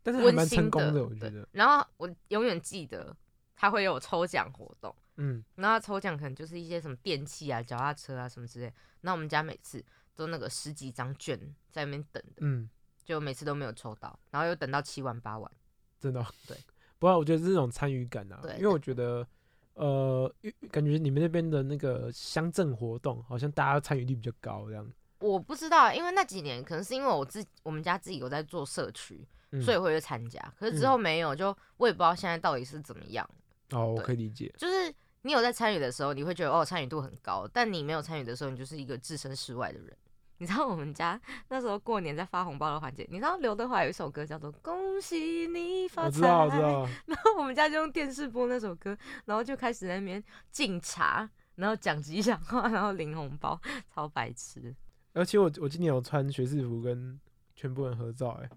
[0.02, 1.46] 但是蛮成功的，我觉得。
[1.52, 3.14] 然后我永远记得
[3.54, 8.72] 他会有抽奖活动，嗯，然后抽奖可能就是一些什么电器啊、脚踏车啊什么之类。
[9.02, 9.84] 那我们家每次
[10.16, 11.38] 都那个十几张券
[11.70, 12.66] 在那边等的，嗯，
[13.04, 15.52] 就每次都没有抽到，然后又等到七万八万，
[16.00, 16.56] 真的，对。
[16.98, 19.28] 不过我觉得这种参与感啊，对，因为我觉得。
[19.74, 20.32] 呃，
[20.70, 24.88] 感觉你们那边的那个乡镇活动，好像大家参与率比较高这样。
[25.20, 29.26] 我不知道，因为那几年可能是因为我自我们家自己有在做社区，
[29.62, 30.40] 所以会去参加。
[30.58, 33.28] 可是之后没有，就我也不知道现在到底是怎么样。
[33.70, 34.52] 哦，我可以理解。
[34.58, 39.96] 就是你有在参与的时候，你会觉得哦参与度很高，但你没有参与的时候，你就是一个置身事外的人。
[40.38, 46.88] 你知道我们家那时候过年在发红包的环节，你知道刘德华有一首歌叫做《恭喜你发财》，我知道，我知道。
[47.06, 53.58] 然后我们家就用电视播那首歌，然后就开始在那边敬茶，然后讲吉祥话，然后领红包，
[53.94, 54.74] 超白痴。
[55.12, 57.18] 而且我我今年有穿学士服跟
[57.54, 58.50] 全部人合照，哎，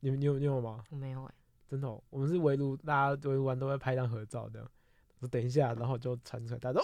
[0.00, 0.84] 你们你有你有吗？
[0.90, 1.34] 我没有哎，
[1.68, 4.64] 真的，我们是围炉，大家围炉完都会拍张合照的。
[5.18, 6.82] 我等一下，然后就传出来，大家说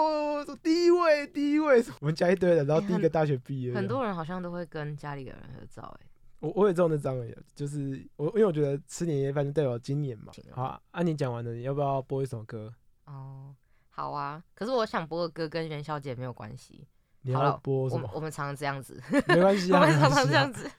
[0.00, 6.06] 哦，说第一位，第一位，我们家一堆人，然后第一个大学毕业，很多人好像都会跟家里的人合照，哎，
[6.40, 10.32] 我我也知道那张而已，就是我因为我觉得吃年夜饭就代表今年嘛。
[10.52, 12.72] 好，啊，你讲完了，你要不要播一首歌？
[13.04, 13.54] 哦，
[13.90, 16.86] 好啊，可是我想播的歌跟元宵节没有关系。
[17.22, 18.08] 你要播什么？
[18.14, 20.70] 我们常常这样子，没关系啊， 我们常常这样子。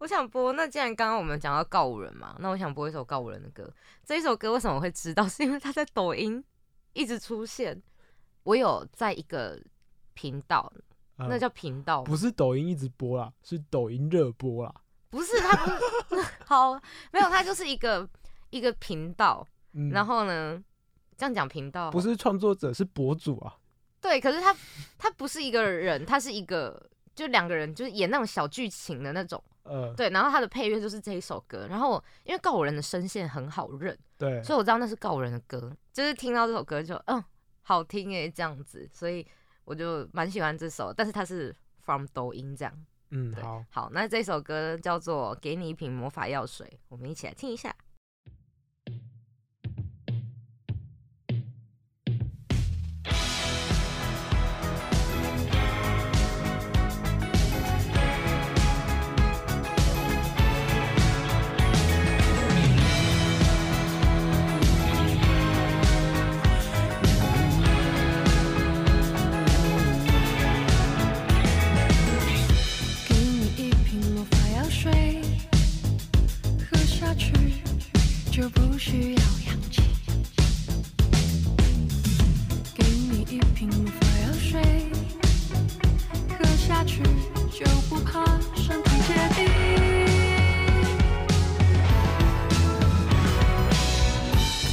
[0.00, 3.72] 我想播，那既然刚刚我们讲到告五人嘛，那我想播一首告五人的歌。
[4.04, 5.26] 这一首歌为什么会知道？
[5.30, 6.44] 是因为他在抖音
[6.92, 7.82] 一直出现。
[8.44, 9.60] 我有在一个
[10.14, 10.72] 频道，
[11.16, 14.74] 那叫频道，不是抖音一直播啦，是抖音热播啦。
[15.10, 15.78] 不是，他
[16.08, 16.72] 不 好，
[17.12, 18.08] 没有，他就是一个
[18.50, 19.46] 一个频道。
[19.90, 20.62] 然后呢，
[21.16, 23.56] 这样讲频道不是创作者，是博主啊。
[24.00, 24.54] 对，可是他
[24.98, 29.42] 他不是一个人，他是一个就两个人，就是演那种小剧情的那种。
[29.62, 37.22] 呃，对，然后他的配乐就是这一首歌，然后因为告五人的声线很好认，对，所以我知道那是告五人的歌，就是听到这首歌就嗯
[37.62, 39.26] 好听诶这样子，所以
[39.64, 47.74] 我就蛮喜欢这首，但是它是 from 抖音这样，嗯，好，好，那这首歌叫做给你一瓶魔法药水，我们一起来听一下。
[78.32, 79.82] 就不需要氧气。
[82.74, 84.86] 给你一瓶发药水，
[86.38, 87.02] 喝下去
[87.52, 88.24] 就不怕
[88.56, 89.44] 身体结冰。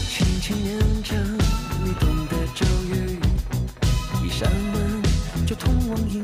[0.07, 1.13] 轻轻念着
[1.83, 3.19] 你懂的咒语，
[4.23, 5.03] 一扇门
[5.45, 6.23] 就通往阴。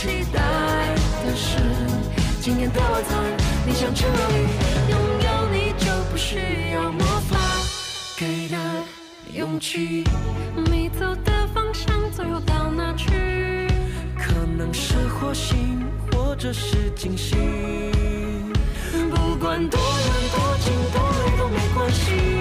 [0.00, 0.40] 期待
[1.26, 1.58] 的是，
[2.40, 3.22] 今夜的晚餐，
[3.66, 4.34] 你想去哪里？
[4.88, 7.36] 拥有你就不需要魔法
[8.16, 8.56] 给的
[9.34, 10.02] 勇气。
[10.56, 13.68] 你走的方向，最后到哪去？
[14.16, 18.50] 可能是火星，或者是金星。
[19.10, 22.39] 不管多远多近多累都没关系。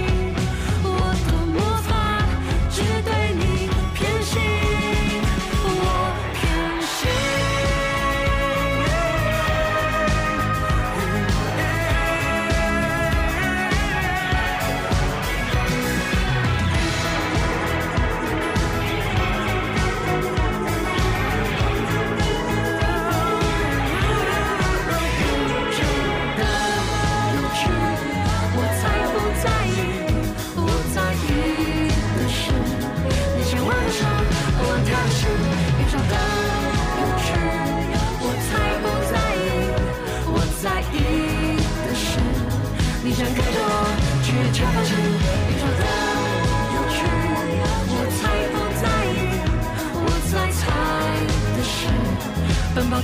[52.99, 53.03] 我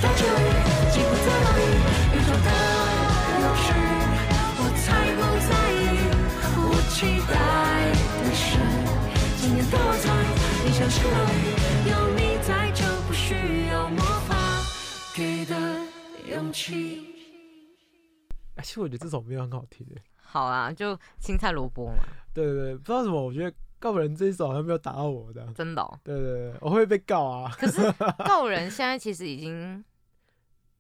[4.76, 5.74] 才不在意
[6.58, 6.96] 我期
[7.32, 7.34] 待
[8.20, 8.44] 的是
[9.40, 10.04] 今天的晚餐
[10.66, 11.34] 你想吃哪里
[11.90, 13.24] 有你在就不需
[13.72, 14.36] 要魔法
[15.16, 15.56] 给的
[16.30, 16.68] 勇气
[18.64, 19.88] 其实我觉得这首没有很好听。
[20.22, 22.04] 好啊，就青菜萝卜嘛。
[22.34, 23.56] 对对对，不知道什么，我觉得
[23.86, 25.46] 告人这一首好像没有打到我的。
[25.54, 26.00] 真的？
[26.04, 27.52] 对对对，我会被告啊。
[27.58, 27.82] 可是
[28.26, 29.84] 告人现在其实已经，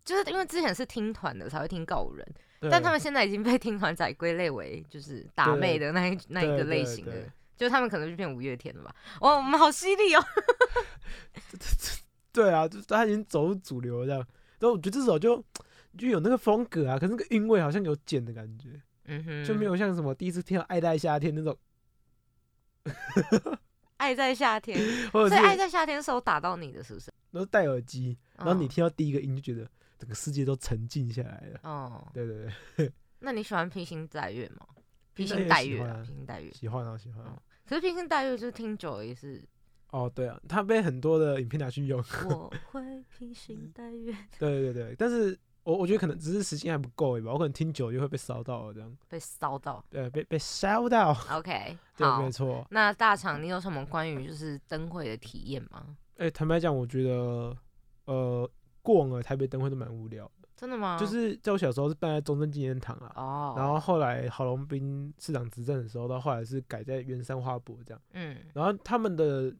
[0.03, 2.27] 就是因为之前是听团的才会听告人，
[2.71, 7.11] 但他们现在已经被听团仔归类为就是打妹的那一那一个类型的，
[7.55, 8.95] 就他们可能就变五月天了吧？
[9.21, 10.23] 哇，我们好犀利哦！
[12.33, 14.19] 对啊，就他已经走入主流这样。
[14.59, 15.43] 然后我觉得这首就。
[15.97, 18.67] 就有那个风格啊，可是那个韵味好像有减的感觉，
[19.05, 21.53] 嗯哼，就没有像什么第一次听到《爱在夏天》那种，
[23.97, 24.77] 《爱在夏天》，
[25.11, 27.11] 所以《爱在夏天》时候打到你的，是不是？
[27.31, 31.59] 都是戴耳机，然后你听到第一个音就觉得整个世界都沉静下来了。
[31.63, 32.91] 哦，对对对。
[33.19, 34.65] 那你喜欢披星戴月吗？
[35.13, 37.23] 披星戴月啊，披星戴月，喜欢啊，喜欢。
[37.67, 39.43] 可是披星戴月就是听久了也是。
[39.91, 42.03] 哦，对啊，他被很多的影片拿去用。
[42.29, 42.81] 我会
[43.17, 44.13] 披星戴月。
[44.37, 45.37] 对对对，但是。
[45.65, 48.97] 我我觉得可能只是时间还不够吧，我可能听久就会被烧到这样。
[49.09, 49.83] 被烧到？
[49.89, 51.11] 对，被被烧到。
[51.31, 52.63] OK， 对，没错。
[52.69, 55.97] 那大厂，你有什么关于就是灯会的体验吗？
[56.17, 57.57] 哎，坦白讲，我觉得
[58.05, 58.47] 呃，
[58.83, 60.47] 过往的台北灯会都蛮无聊的。
[60.55, 60.99] 真的吗？
[60.99, 67.99] 就是在我小时候是办在中正纪念堂啊，哦，然后后来郝龙斌市长执政的时候，到后来是改在圆山花博这样。
[68.13, 68.37] 嗯。
[68.53, 69.51] 然后他们的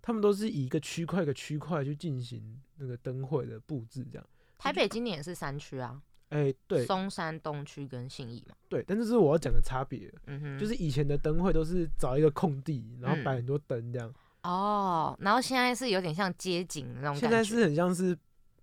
[0.00, 4.24] 他们都是以一个区块一个区块去进行那个灯会的布置这样。
[4.58, 6.00] 台北今年也是三区啊，
[6.30, 18.16] 哎，对，松山东区跟信义嘛，对，但这是我要讲的差别，嗯哼，就是以前的灯会都是找一个空地，然后摆很多灯这样，哦，然后现在是有点像街景那种，现在是很像是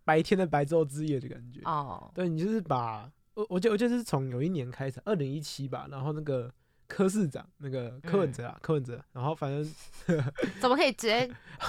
[0.04, 6.52] 白天的白昼之夜的感觉，哦，对你就是把，我我记得我记得是从有一年开始，二零一七吧，然后那个。
[6.92, 9.64] 柯市长那个柯文哲啊，柯文哲，然后反正
[10.60, 11.30] 怎么可以直接？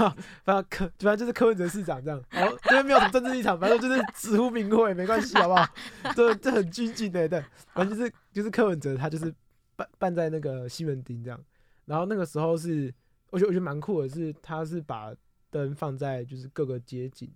[0.45, 5.65] 反正柯反正就是柯文哲市长这样，然后这边没有什么政治立场，反正就是直呼名讳，没关系，好不好？
[6.17, 7.41] 这这很拘谨的，对，
[7.73, 9.33] 反正就是就是柯文哲他就是
[9.77, 11.41] 办办在那个西门町这样，
[11.85, 12.93] 然后那个时候是
[13.31, 15.15] 我觉得我觉得蛮酷的，是他是把
[15.51, 17.31] 灯放在就是各个街景，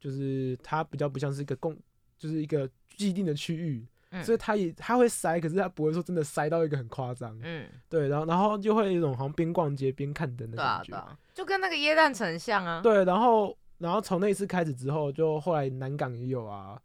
[0.00, 1.78] 就是他比较不像是一个共，
[2.18, 3.86] 就是一个既定的区域。
[4.22, 7.38] 所以他也他会塞，可是他不会说真的塞到一个很夸张。
[7.42, 12.82] 嗯，对，然后然后就会一种好像边逛街边看灯的感觉，就跟那个耶诞城像啊。
[12.82, 16.78] 对，然后然后从那次开始之后，就后来南港也有啊，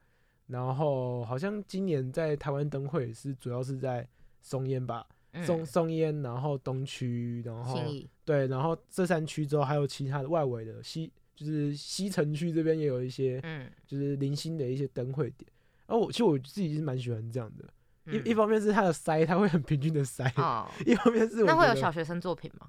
[0.45, 4.07] 然后好像今年在台湾灯会是主要是在
[4.41, 5.05] 松烟吧，
[5.43, 7.77] 松松烟，然后东区，然后
[8.23, 15.51] 对，然后这三区之后还有其他的外围的西，就是西城区这边也有一些，嗯，就是零星的一些灯会点。
[15.87, 17.65] 然后我其实我自己是蛮喜欢这样的，
[18.11, 20.23] 一一方面是它的塞，它会很平均的塞，
[20.85, 22.67] 一方面是那会有小学生作品吗？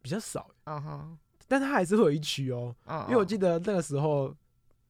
[0.00, 2.74] 比较少，嗯哼，但它还是会有一区哦，
[3.08, 4.34] 因为我记得那个时候，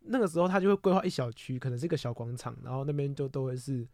[0.03, 3.87] 那个时候他就会规划一小区，可能是一个小广场，然后那边就都会是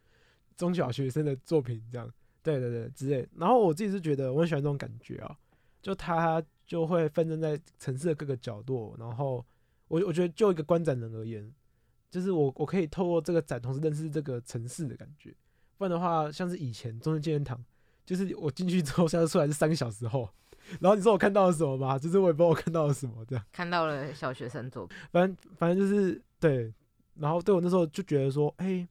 [0.57, 2.07] 中小学生的作品这样，
[2.43, 3.27] 对对对之类。
[3.37, 5.35] 然后我自己是觉得我很喜欢这种感觉啊，
[5.81, 9.45] 就它就会分散在城市的各个角落，然后。
[9.87, 11.49] 我我觉得就一个观展人而言，
[12.15, 15.35] 就是我我可以透过这个展，同时认识这个城市的感觉。
[15.77, 17.61] 不然的话，像是以前中正纪念堂，
[18.07, 20.29] 就是我进去之后，现在出来是三个小时后。
[20.79, 21.99] 然后你说我看到了什么吗？
[21.99, 24.97] 就是我也不知道我看到了什么，这样看到了小学生作品。
[25.11, 26.73] 反正反正就是对，
[27.17, 28.87] 然后对我那时候就觉得说，哎，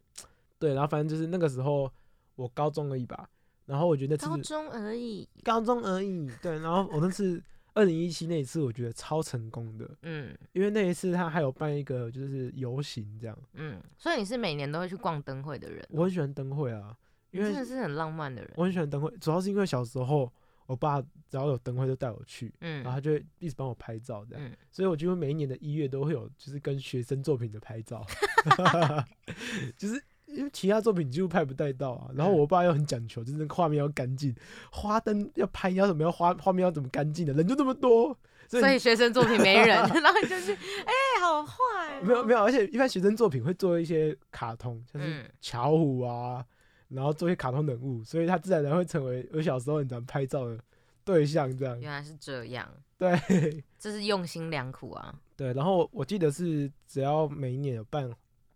[0.59, 1.89] 对，然后反正就是那个时候
[2.35, 3.29] 我高中而已吧。
[3.65, 6.29] 然后我觉得高中而已，高中而已。
[6.41, 7.41] 对，然后我那次
[7.73, 9.89] 二零一七那一次，我觉得超成功的。
[10.03, 13.37] 嗯，因为那一次他还有办一个就是游行这样。
[13.53, 15.85] 嗯，所以你是每年都会去逛灯会的人？
[15.89, 16.95] 我很喜欢灯会啊，
[17.31, 18.51] 因为真的是很浪漫的人。
[18.55, 20.31] 我很喜欢灯会，主要是因为小时候。
[20.65, 28.03] 我爸只要有灯会就带我去，嗯，然后他就会一直帮我拍照这样，所以我几乎每一年的一月都会有就是跟学生作品的拍照
[29.77, 30.01] 就是
[30.33, 32.09] 因为其他作品几乎拍不带到啊。
[32.15, 34.35] 然后我爸又很讲求，就是画面要干净，
[34.71, 38.17] 花灯要拍要怎么样，画画面要怎么干净的，人就那么多，
[38.47, 39.67] 所以学生作品没人，
[40.01, 46.45] 然后就是哎，好坏，没有没有，而且一般学生作品会做一些卡通，像是巧虎啊。
[46.89, 50.59] 然后做一些卡通人物，所以他自然而然会成为我小时候很常拍照的
[51.03, 51.49] 对象。
[51.57, 52.69] 这样原来是这样，
[52.99, 55.15] 对，这是用心良苦啊。
[55.35, 58.07] 对，然后我记得是只要每一年有办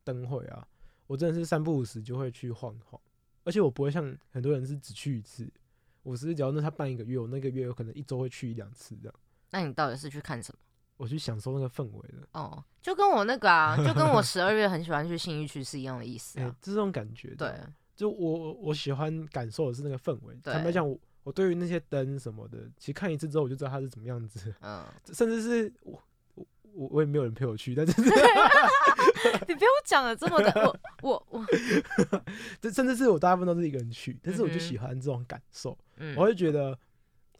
[0.03, 0.63] 灯会啊，
[1.07, 2.99] 我真的是三不五时就会去晃晃，
[3.43, 5.49] 而且我不会像很多人是只去一次，
[6.03, 9.15] 我是只要那他办一个月，我那个月有可能一周会去一两次这样。
[9.51, 10.59] 那你到底是去看什么？
[10.97, 12.27] 我去享受那个氛围的。
[12.33, 17.33] 哦，就跟我那个啊，就跟我 十二月很喜欢去信义区是一样的意思啊，这种感觉。
[17.35, 17.51] 对。
[17.95, 20.37] 就我我喜欢感受的是那个氛围。
[20.43, 24.53] 坦白讲，我我对于那些灯什么的，其实看一次之后我就知道它是怎么样子。
[24.61, 25.99] 嗯， 甚至是我
[26.77, 27.93] 我我我也没有人陪我去，但是
[29.47, 30.51] 你不用讲了这么的，
[31.01, 31.45] 我我我，
[32.61, 35.77] 这甚至是我大部分都是一个人去，但是我就喜欢这种感受。
[35.97, 36.77] 嗯，我会觉得，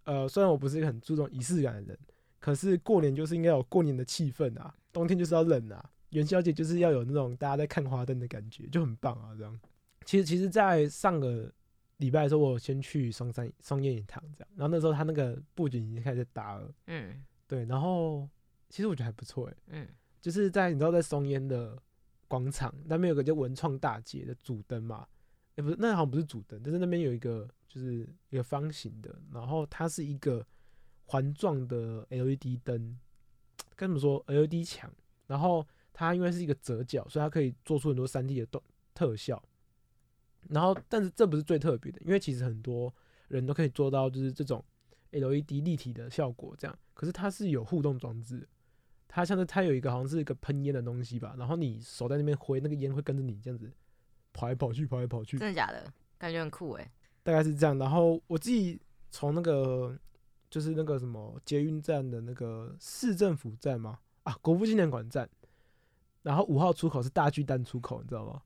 [0.05, 1.97] 呃，虽然我不是一个很注重仪式感的人，
[2.39, 9.59] 可是过年就是应该有过年的气氛啊，冬天就是要冷啊，元宵节就是要有那种大家在看花灯的感觉，就很棒啊，这样。
[10.05, 11.51] 其实，其实，在上个
[11.97, 18.27] 礼拜的时候，我先去松山松烟影堂这样，然后那时候他那个布景已经开始打了，嗯，对，然后
[18.69, 19.87] 其实我觉得还不错哎，嗯，
[20.21, 21.81] 就是在你知道在松烟的
[22.27, 25.07] 广场那边有个叫文创大街的主灯嘛，
[25.55, 30.45] 也不是，那好像不是主灯，但是那边有一个就是一个方形的，然后它是一个
[31.05, 32.97] 环状的 LED 灯，
[33.75, 34.91] 跟你们说 LED 墙，
[35.27, 38.61] 然后它因为是一个折角，所以它可以做出很多三 D 的动
[38.93, 39.41] 特效。
[40.49, 42.93] 然后，但是这不是最特别的，因为其实很多
[43.27, 44.63] 人都可以做到，就是这种
[45.11, 46.79] LED 立体的效果这样。
[46.93, 48.47] 可是它是有互动装置，
[49.17, 53.67] 它像是它有一个好像是一个喷烟的东西吧，然后你手在那边挥，那个烟会跟着你这样子
[54.31, 55.39] 跑来跑去，跑来跑去。
[55.39, 55.91] 真的假的？
[56.19, 56.91] 感觉很酷哎。
[57.23, 57.75] 大概是这样。
[57.79, 59.97] 然后我自己从那个
[60.51, 65.27] 就是那个什么捷运站的那个市政府站嘛，啊，国父纪念馆站，
[66.21, 68.39] 然后五号出口是大巨蛋出口，你知道吗？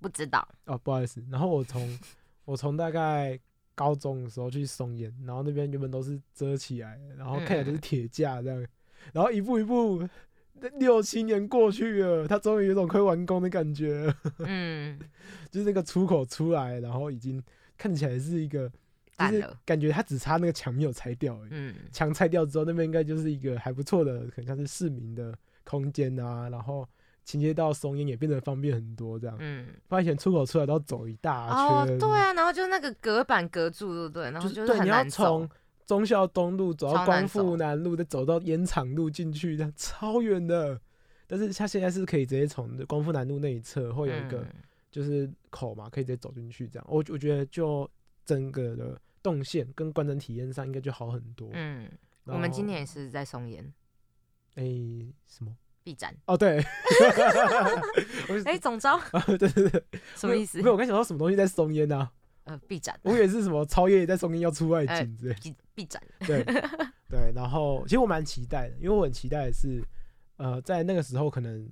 [0.00, 1.20] 不知道哦，不好意思。
[1.32, 1.98] 然后我从
[2.44, 3.36] 我从大概
[3.74, 8.64] 高中的时候去松烟，然后那边原本都是遮起来，然后看起来都是铁架这样。
[9.12, 10.06] 然后一步一步，
[10.78, 14.14] 六七年过去了，他终于有种快完工的感觉。
[14.38, 14.98] 嗯，
[15.50, 17.42] 就是那个出口出来，然后已经
[17.76, 18.70] 看起来是一个，
[19.18, 21.38] 就是感觉他只差那个墙没有拆掉。
[21.50, 25.34] 嗯，墙拆掉之后，那边应该就是一个还不错的，可能像是市民的
[25.64, 26.88] 空间啊，然后。
[27.24, 29.36] 情接到松烟也变得方便很多，这样。
[29.38, 29.68] 嗯。
[29.86, 31.46] 发现出口出来都要走一大
[31.86, 31.94] 圈。
[31.94, 34.24] 哦，对啊，然后就那个隔板隔住，对不对？
[34.32, 35.48] 然后就是你要从
[35.86, 40.80] 忠孝东路走到光复南路，再走到烟厂路进去，这样超远的。
[41.26, 44.46] 但是它现在是可以直接从光复南路那一侧会有一个
[44.90, 46.86] 就是口嘛，可以直接走进去，这样。
[46.88, 47.88] 我我觉得就
[48.24, 51.48] 整个的动线跟观展体验上应该就好很多。
[51.52, 51.90] 嗯。
[52.24, 53.72] 我们今年也是在松烟。
[54.54, 54.62] 哎，
[55.26, 55.52] 什么
[55.82, 56.62] ？B 展哦，对，
[58.46, 60.58] 哎，总招 对对对，什么意思？
[60.58, 62.08] 没有，我刚想到什么东西在松烟呢？
[62.44, 65.36] 呃，B 展，我以为是什么超越在松烟要出外景之类。
[65.74, 66.44] B 展，对
[67.08, 69.82] 对，然后其实我蛮期待的，因为我很期待的是，
[70.36, 71.70] 呃，在那个时候可能，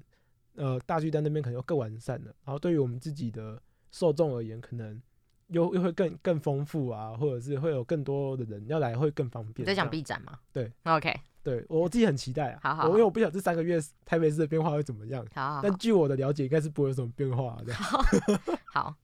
[0.55, 3.61] 呃，大巨蛋那边可能又更完善了，然后对于我们自己的
[3.91, 5.01] 受众而言，可能
[5.49, 9.67] 又又会更更丰富啊，或者是会有更多的人要来，会更方便。
[9.67, 10.39] 在讲 B 展吗？
[10.53, 11.15] 对，OK。
[11.43, 15.27] 对我自己很期待啊，我因为我不晓得这三个月台北市的变化会怎么样。
[15.35, 17.73] 好，但据我的了解，应该是不会有什么变化的。
[17.73, 18.05] 好
[18.71, 18.95] 好，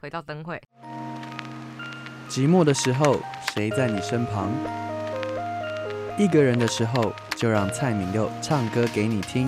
[0.00, 0.60] 回到灯会。
[2.28, 3.20] 寂寞的时候，
[3.54, 4.50] 谁在你身旁？
[6.18, 9.46] 一个人的时候，就让蔡敏佑唱歌给你听。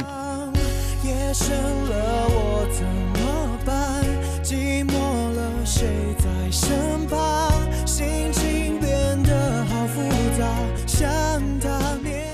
[1.05, 2.85] 夜深了，我怎
[3.21, 4.05] 么办？
[4.43, 4.93] 寂寞
[5.33, 7.51] 了，谁在身旁？
[7.87, 10.03] 心情变得好复
[10.39, 10.47] 杂。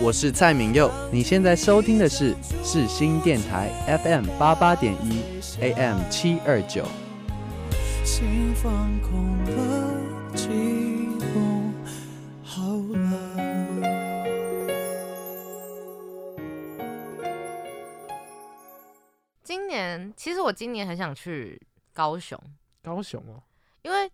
[0.01, 3.71] 我是蔡明佑，你现在收听的是《世新电台
[4.05, 5.23] FM 八八点一
[5.61, 6.85] AM 七二九。
[8.17, 10.47] 心放空了，寂
[11.19, 11.73] 寞
[12.45, 13.11] 好了。
[19.43, 21.61] 今年其实我今年很想去
[21.93, 22.41] 高雄。
[22.85, 23.43] 高雄哦，
[23.83, 24.09] 因为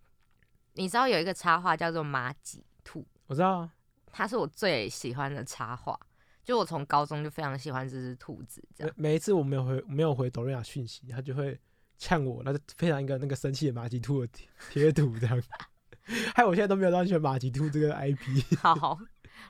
[0.72, 3.74] 你知道有一个插画叫做马吉兔，我知道啊，
[4.10, 6.00] 它是我最喜欢的插画。
[6.42, 8.94] 就我从高中就非常喜欢这只兔子，这样。
[8.96, 11.60] 每一次我没有回没有回朵瑞亚讯息，他就会
[12.00, 14.32] 呛我，那就配上一个那个生气的马吉兔的
[14.70, 15.40] 贴图，这样。
[16.34, 18.56] 害我现在都没有乱选马吉兔这个 IP。
[18.56, 18.98] 好，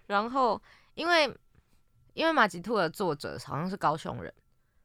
[0.07, 0.61] 然后
[0.95, 1.33] 因为
[2.13, 4.35] 因为马吉兔的作者好像是高雄人，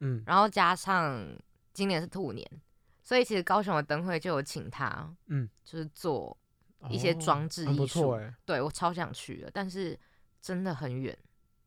[0.00, 1.28] 嗯，然后加上
[1.74, 2.48] 今年是兔年。
[3.02, 6.36] 所以其实高雄的灯会就有请他，嗯，就是做
[6.88, 9.96] 一些装置艺术，对我超想去的，但是
[10.40, 11.16] 真的很远。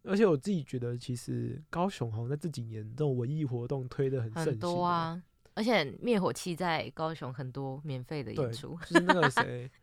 [0.03, 5.21] 而且我自己觉得，其实高雄好像在这几年这种文艺活动推的很很多啊，
[5.59, 9.69] 而且灭火器在高雄很多免费的演出，就是那个谁。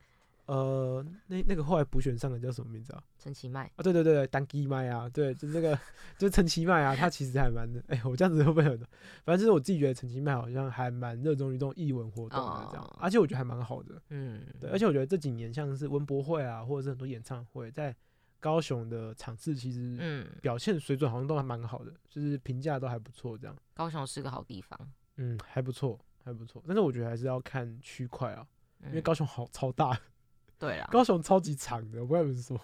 [0.47, 3.03] 呃，那那个后来补选上的叫什么名字啊？
[3.19, 5.79] 陈其迈啊，对对对，单机麦啊，对，就那个
[6.17, 8.79] 就陈其迈啊，他其实还蛮的，哎，我这样子会不会很？
[9.25, 17.93] 反正就是我自己觉得陈其迈好像还蛮热衷于这种艺文活动的这样，而且我觉得还蛮好的，嗯，对，而且我觉得这几年像是文博会啊，或者是很多演唱会，在
[18.39, 23.57] 高雄的场次其实嗯表现水准好像都还蛮好的，就是评价都还不错这样。
[23.75, 24.79] 高雄是个好地方，
[25.17, 28.47] 嗯，还不错，还不错，但是我觉得还是要看区块啊，
[28.85, 29.99] 因为高雄好超大。
[30.59, 32.61] 对啊，高雄超级长的，我不知道怎么说。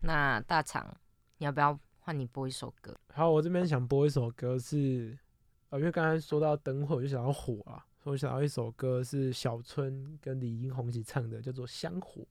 [0.00, 0.96] 那大厂，
[1.38, 2.98] 你要不要换你播一首歌？
[3.14, 5.16] 好，我这边想播一首歌是，
[5.70, 12.22] 呃，因为刚才说到灯火，就想要火啊，所以我想要一首歌是小春跟李英红一起唱的，叫做《香火》。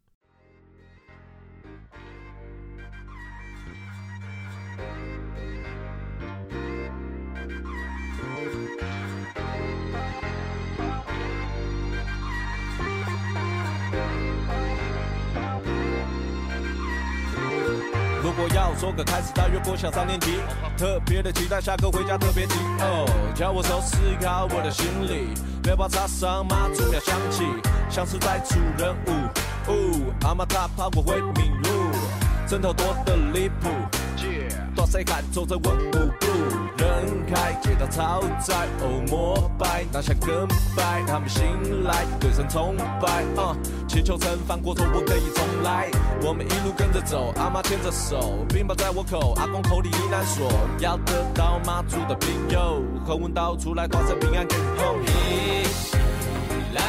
[18.72, 20.40] 我说个开始，大约过小三年级，
[20.78, 23.06] 特别的期待下课回家特别急哦，
[23.36, 27.44] 教我收拾好我的行李，背包插上马祖庙响起，
[27.90, 29.12] 像是在出任务。
[29.68, 31.92] 哦，阿妈她怕我会迷路，
[32.48, 33.68] 枕头多的离谱。
[34.92, 36.10] 大细汉走在文武路，
[36.76, 43.24] 人开街道超载哦膜拜，拿下跟拜，他们醒来对神崇拜，
[43.88, 45.90] 祈求曾犯过错不可以重来，
[46.22, 54.94] 我们一路跟着走，阿妈牵着手，冰包在我口，阿公口里呢喃说，要得到妈祖的庇佑，口吻道出来，大声平安健康。
[55.06, 55.96] 一起
[56.74, 56.82] 来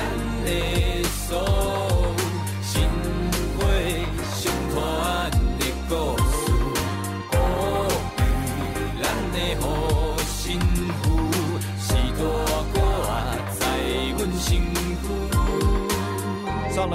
[0.45, 1.09] 的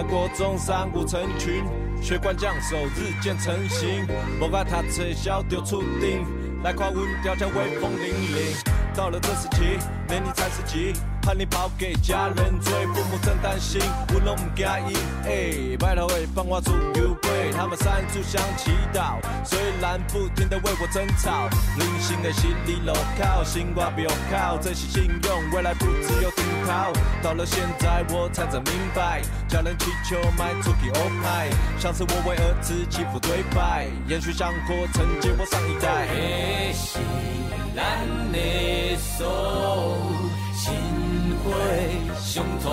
[0.08, 1.64] 国中，三五成群，
[2.02, 4.08] 学官将手日渐成型。
[4.40, 6.26] 无爱读册，小丢出钉，
[6.64, 8.96] 来看阮调枪威风凛凛。
[8.96, 9.78] 到了这时期，
[10.08, 10.94] 年龄才十几。
[11.28, 13.82] 怕你跑给家人追，父母真担心，
[14.14, 14.96] 我拢唔介意。
[15.26, 21.50] 哎，拜托喂，帮我煮牛鬼，他们三炷香祈祷，虽然不停的为我争吵。
[21.78, 26.94] 零星的心里路靠，心挂不用靠，珍惜信用，未来不只有顶靠。
[27.22, 36.08] 到了现在我才真明白，家人祈求卖出去欧派，像是我为儿子祈福对拜，延续香火承接我上一代。
[37.76, 40.17] 咱的手。
[41.58, 41.64] 花
[42.20, 42.70] 相传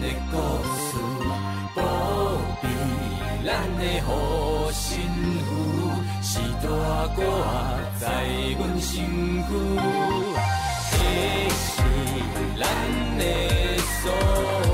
[0.00, 0.36] 的故
[0.76, 0.90] 事，
[1.74, 1.80] 保
[2.60, 2.64] 庇
[3.44, 3.48] 咱
[3.78, 4.10] 的好
[4.70, 5.00] 幸
[5.46, 5.50] 福，
[6.22, 6.66] 是大
[7.16, 7.18] 歌
[7.98, 8.04] 在
[8.58, 9.50] 阮心躯，
[10.90, 10.94] 这
[11.58, 11.72] 是
[12.58, 12.62] 咱
[13.18, 13.22] 的
[14.02, 14.71] 锁。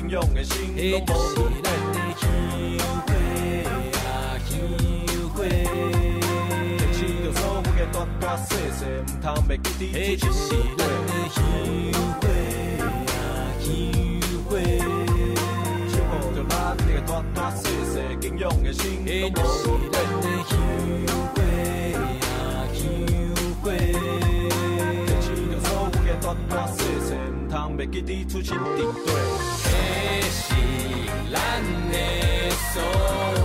[0.00, 0.56] 敬仰的心，
[1.06, 2.24] 拢无咱的香
[3.04, 3.12] 花
[4.00, 4.08] 啊
[4.48, 4.50] 香
[5.34, 8.48] 花，天市着所有的大大细
[8.78, 10.40] 细，唔通袂记伫出就是
[10.78, 11.36] 咱的香
[12.18, 12.22] 花
[13.12, 13.68] 啊香
[14.48, 14.50] 花。
[16.78, 17.60] 你个大大细
[17.92, 19.44] 细敬仰的心，都无
[19.92, 20.50] 咱的香
[21.34, 21.38] 火
[22.24, 22.32] 啊
[22.72, 22.80] 香
[23.60, 23.64] 火。
[25.06, 29.59] 坚持着所有的大大细细，唔通袂记伫出心顶底。
[29.90, 30.54] 这是
[31.32, 33.39] 咱的所。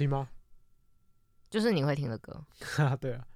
[0.00, 0.28] 听吗？
[1.50, 2.42] 就是你会听的歌。
[2.98, 3.26] 对啊，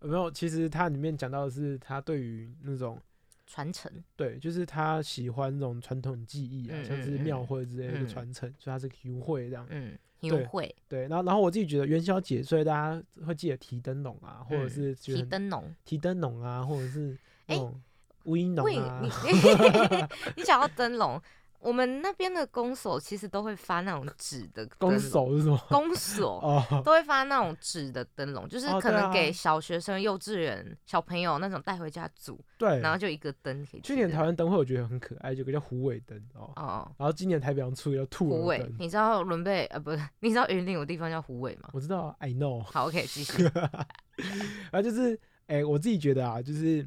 [0.00, 0.30] 没有。
[0.30, 3.00] 其实它里面讲到的是他对于那种
[3.46, 9.66] 传承，对，就是他喜欢那种传统技艺啊，像是庙会之类的传承，所以他是游会这样。
[9.70, 10.72] 嗯，游会。
[10.86, 17.82] 对，然后然后我自己觉得元宵节，所以大家会记得提灯笼啊，或者是提灯笼、提灯笼啊，或者是那种
[18.24, 19.02] 乌蝇笼啊。
[20.36, 21.20] 你想要灯笼。
[21.62, 25.56] 我们那边的公所其实都会发那种纸的公所是什么？
[25.68, 32.44] 公所哦，都会发那种纸的灯笼，就是可能给小学生、幼稚园小朋友那种带回家煮。
[32.58, 33.80] 对，然后就一个灯可以。
[33.80, 36.50] 去年台湾灯会我觉得很可爱，有个叫虎尾灯哦。
[36.56, 36.92] 哦。
[36.98, 40.00] 然后今年台北出一个兔虎尾，你知道伦贝呃不是？
[40.18, 41.70] 你知道云林有地方叫虎尾吗？
[41.72, 42.60] 我知道，I know。
[42.66, 43.44] 好，OK，继续。
[43.44, 46.84] 然后，就是哎，我自己觉得啊，就是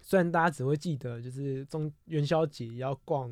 [0.00, 3.30] 虽然大家只会记得就是中元宵节要逛。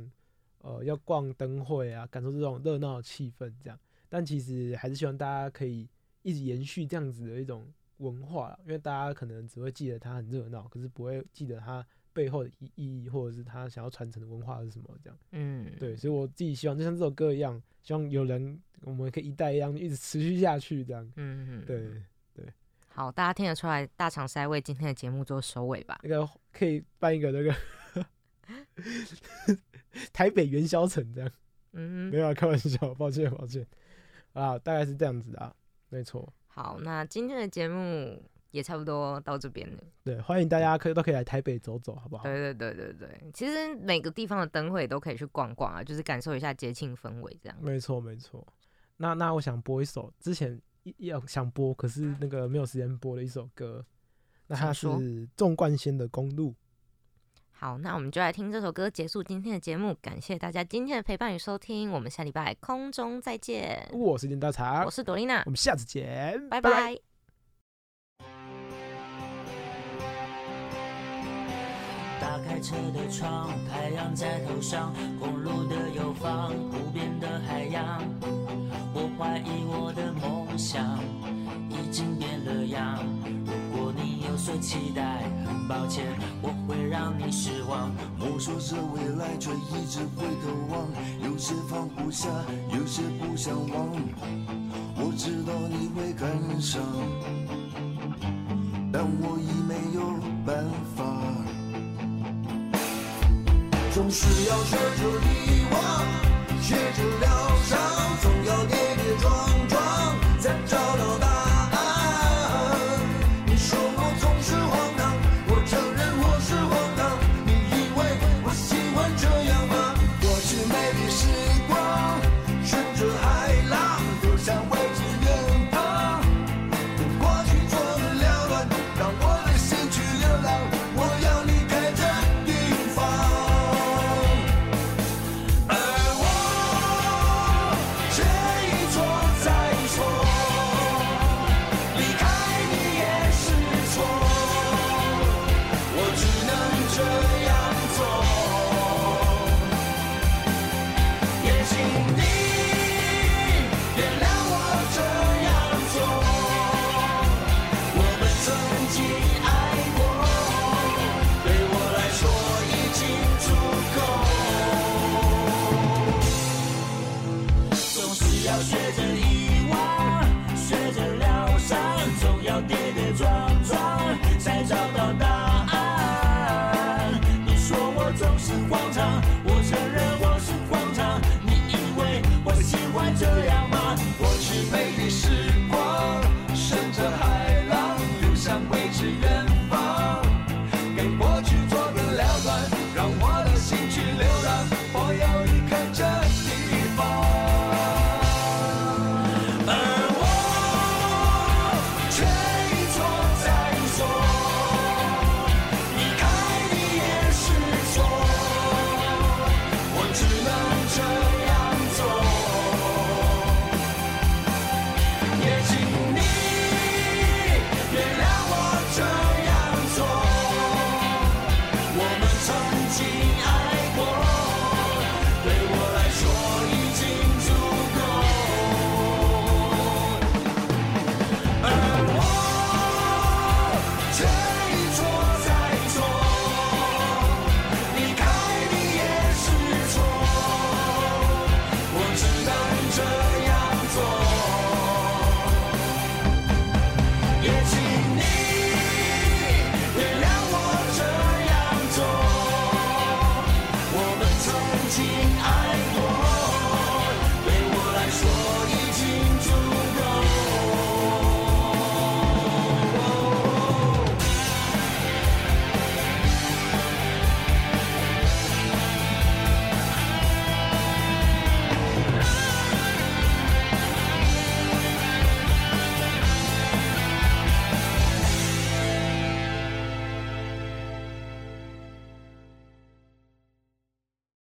[0.63, 3.79] 呃，要逛灯会啊，感受这种热闹的气氛，这样。
[4.09, 5.89] 但其实还是希望大家可以
[6.23, 7.67] 一直延续这样子的一种
[7.99, 15.19] 文化，因为大家可能只会记得它很热闹，可是不会记得它背后的意意义，或者是他想要传承的文化是什么，这样。
[15.31, 21.05] 嗯，对，所以我自己希望就像这首歌一样，希望有人我们可以一代一样一直持续下去，这样。
[21.17, 21.89] 嗯嗯，对
[22.35, 22.53] 对。
[22.89, 26.01] 好，大家听得出来，大厂是在为今天的节目做收尾吧？
[26.03, 27.55] 那个可以办一个那个。
[30.13, 31.31] 台北元宵城这样，
[31.73, 33.67] 嗯，没有啊开玩笑，抱歉抱歉
[34.33, 35.55] 啊，大概是这样子的啊，
[35.89, 36.33] 没错。
[36.47, 39.83] 好，那今天的节目也差不多到这边了。
[40.03, 42.25] 对，欢迎大家可以都可以来台北走走，好不好？
[42.25, 47.57] 对对对对对，其实每个地方的灯会都可以去逛逛啊，就是感受一下节庆氛围这样。
[47.61, 48.47] 没错没错。
[48.97, 50.61] 那那我想播一首之前
[50.99, 53.85] 要想播，可是那个没有时间播的一首歌，
[54.49, 54.89] 那它是
[55.37, 56.55] 纵贯线的公路。
[57.61, 59.95] 好，那我们就来听这首歌，结束今天的节目。
[60.01, 63.87] 感谢大家今天的陪伴与收听，我们下礼拜空中再见。
[63.93, 66.97] 我是林大茶，我是朵丽娜，我们下次见，拜拜。
[72.19, 78.03] 打开车的窗，太阳在头上，公路的右方，湖边的海洋。
[78.95, 80.99] 我怀疑我的梦想
[81.69, 83.20] 已经变了样。
[84.43, 86.07] 说期待，很抱歉，
[86.41, 87.93] 我会让你失望。
[88.19, 90.89] 我说这未来，却一直回头望，
[91.23, 92.27] 有些放不下，
[92.73, 93.89] 有些不想忘。
[94.97, 96.81] 我知道你会感伤，
[98.91, 100.01] 但我已没有
[100.47, 100.65] 办
[100.97, 101.05] 法。
[103.93, 105.79] 总是要学着遗忘，
[106.63, 107.50] 学着了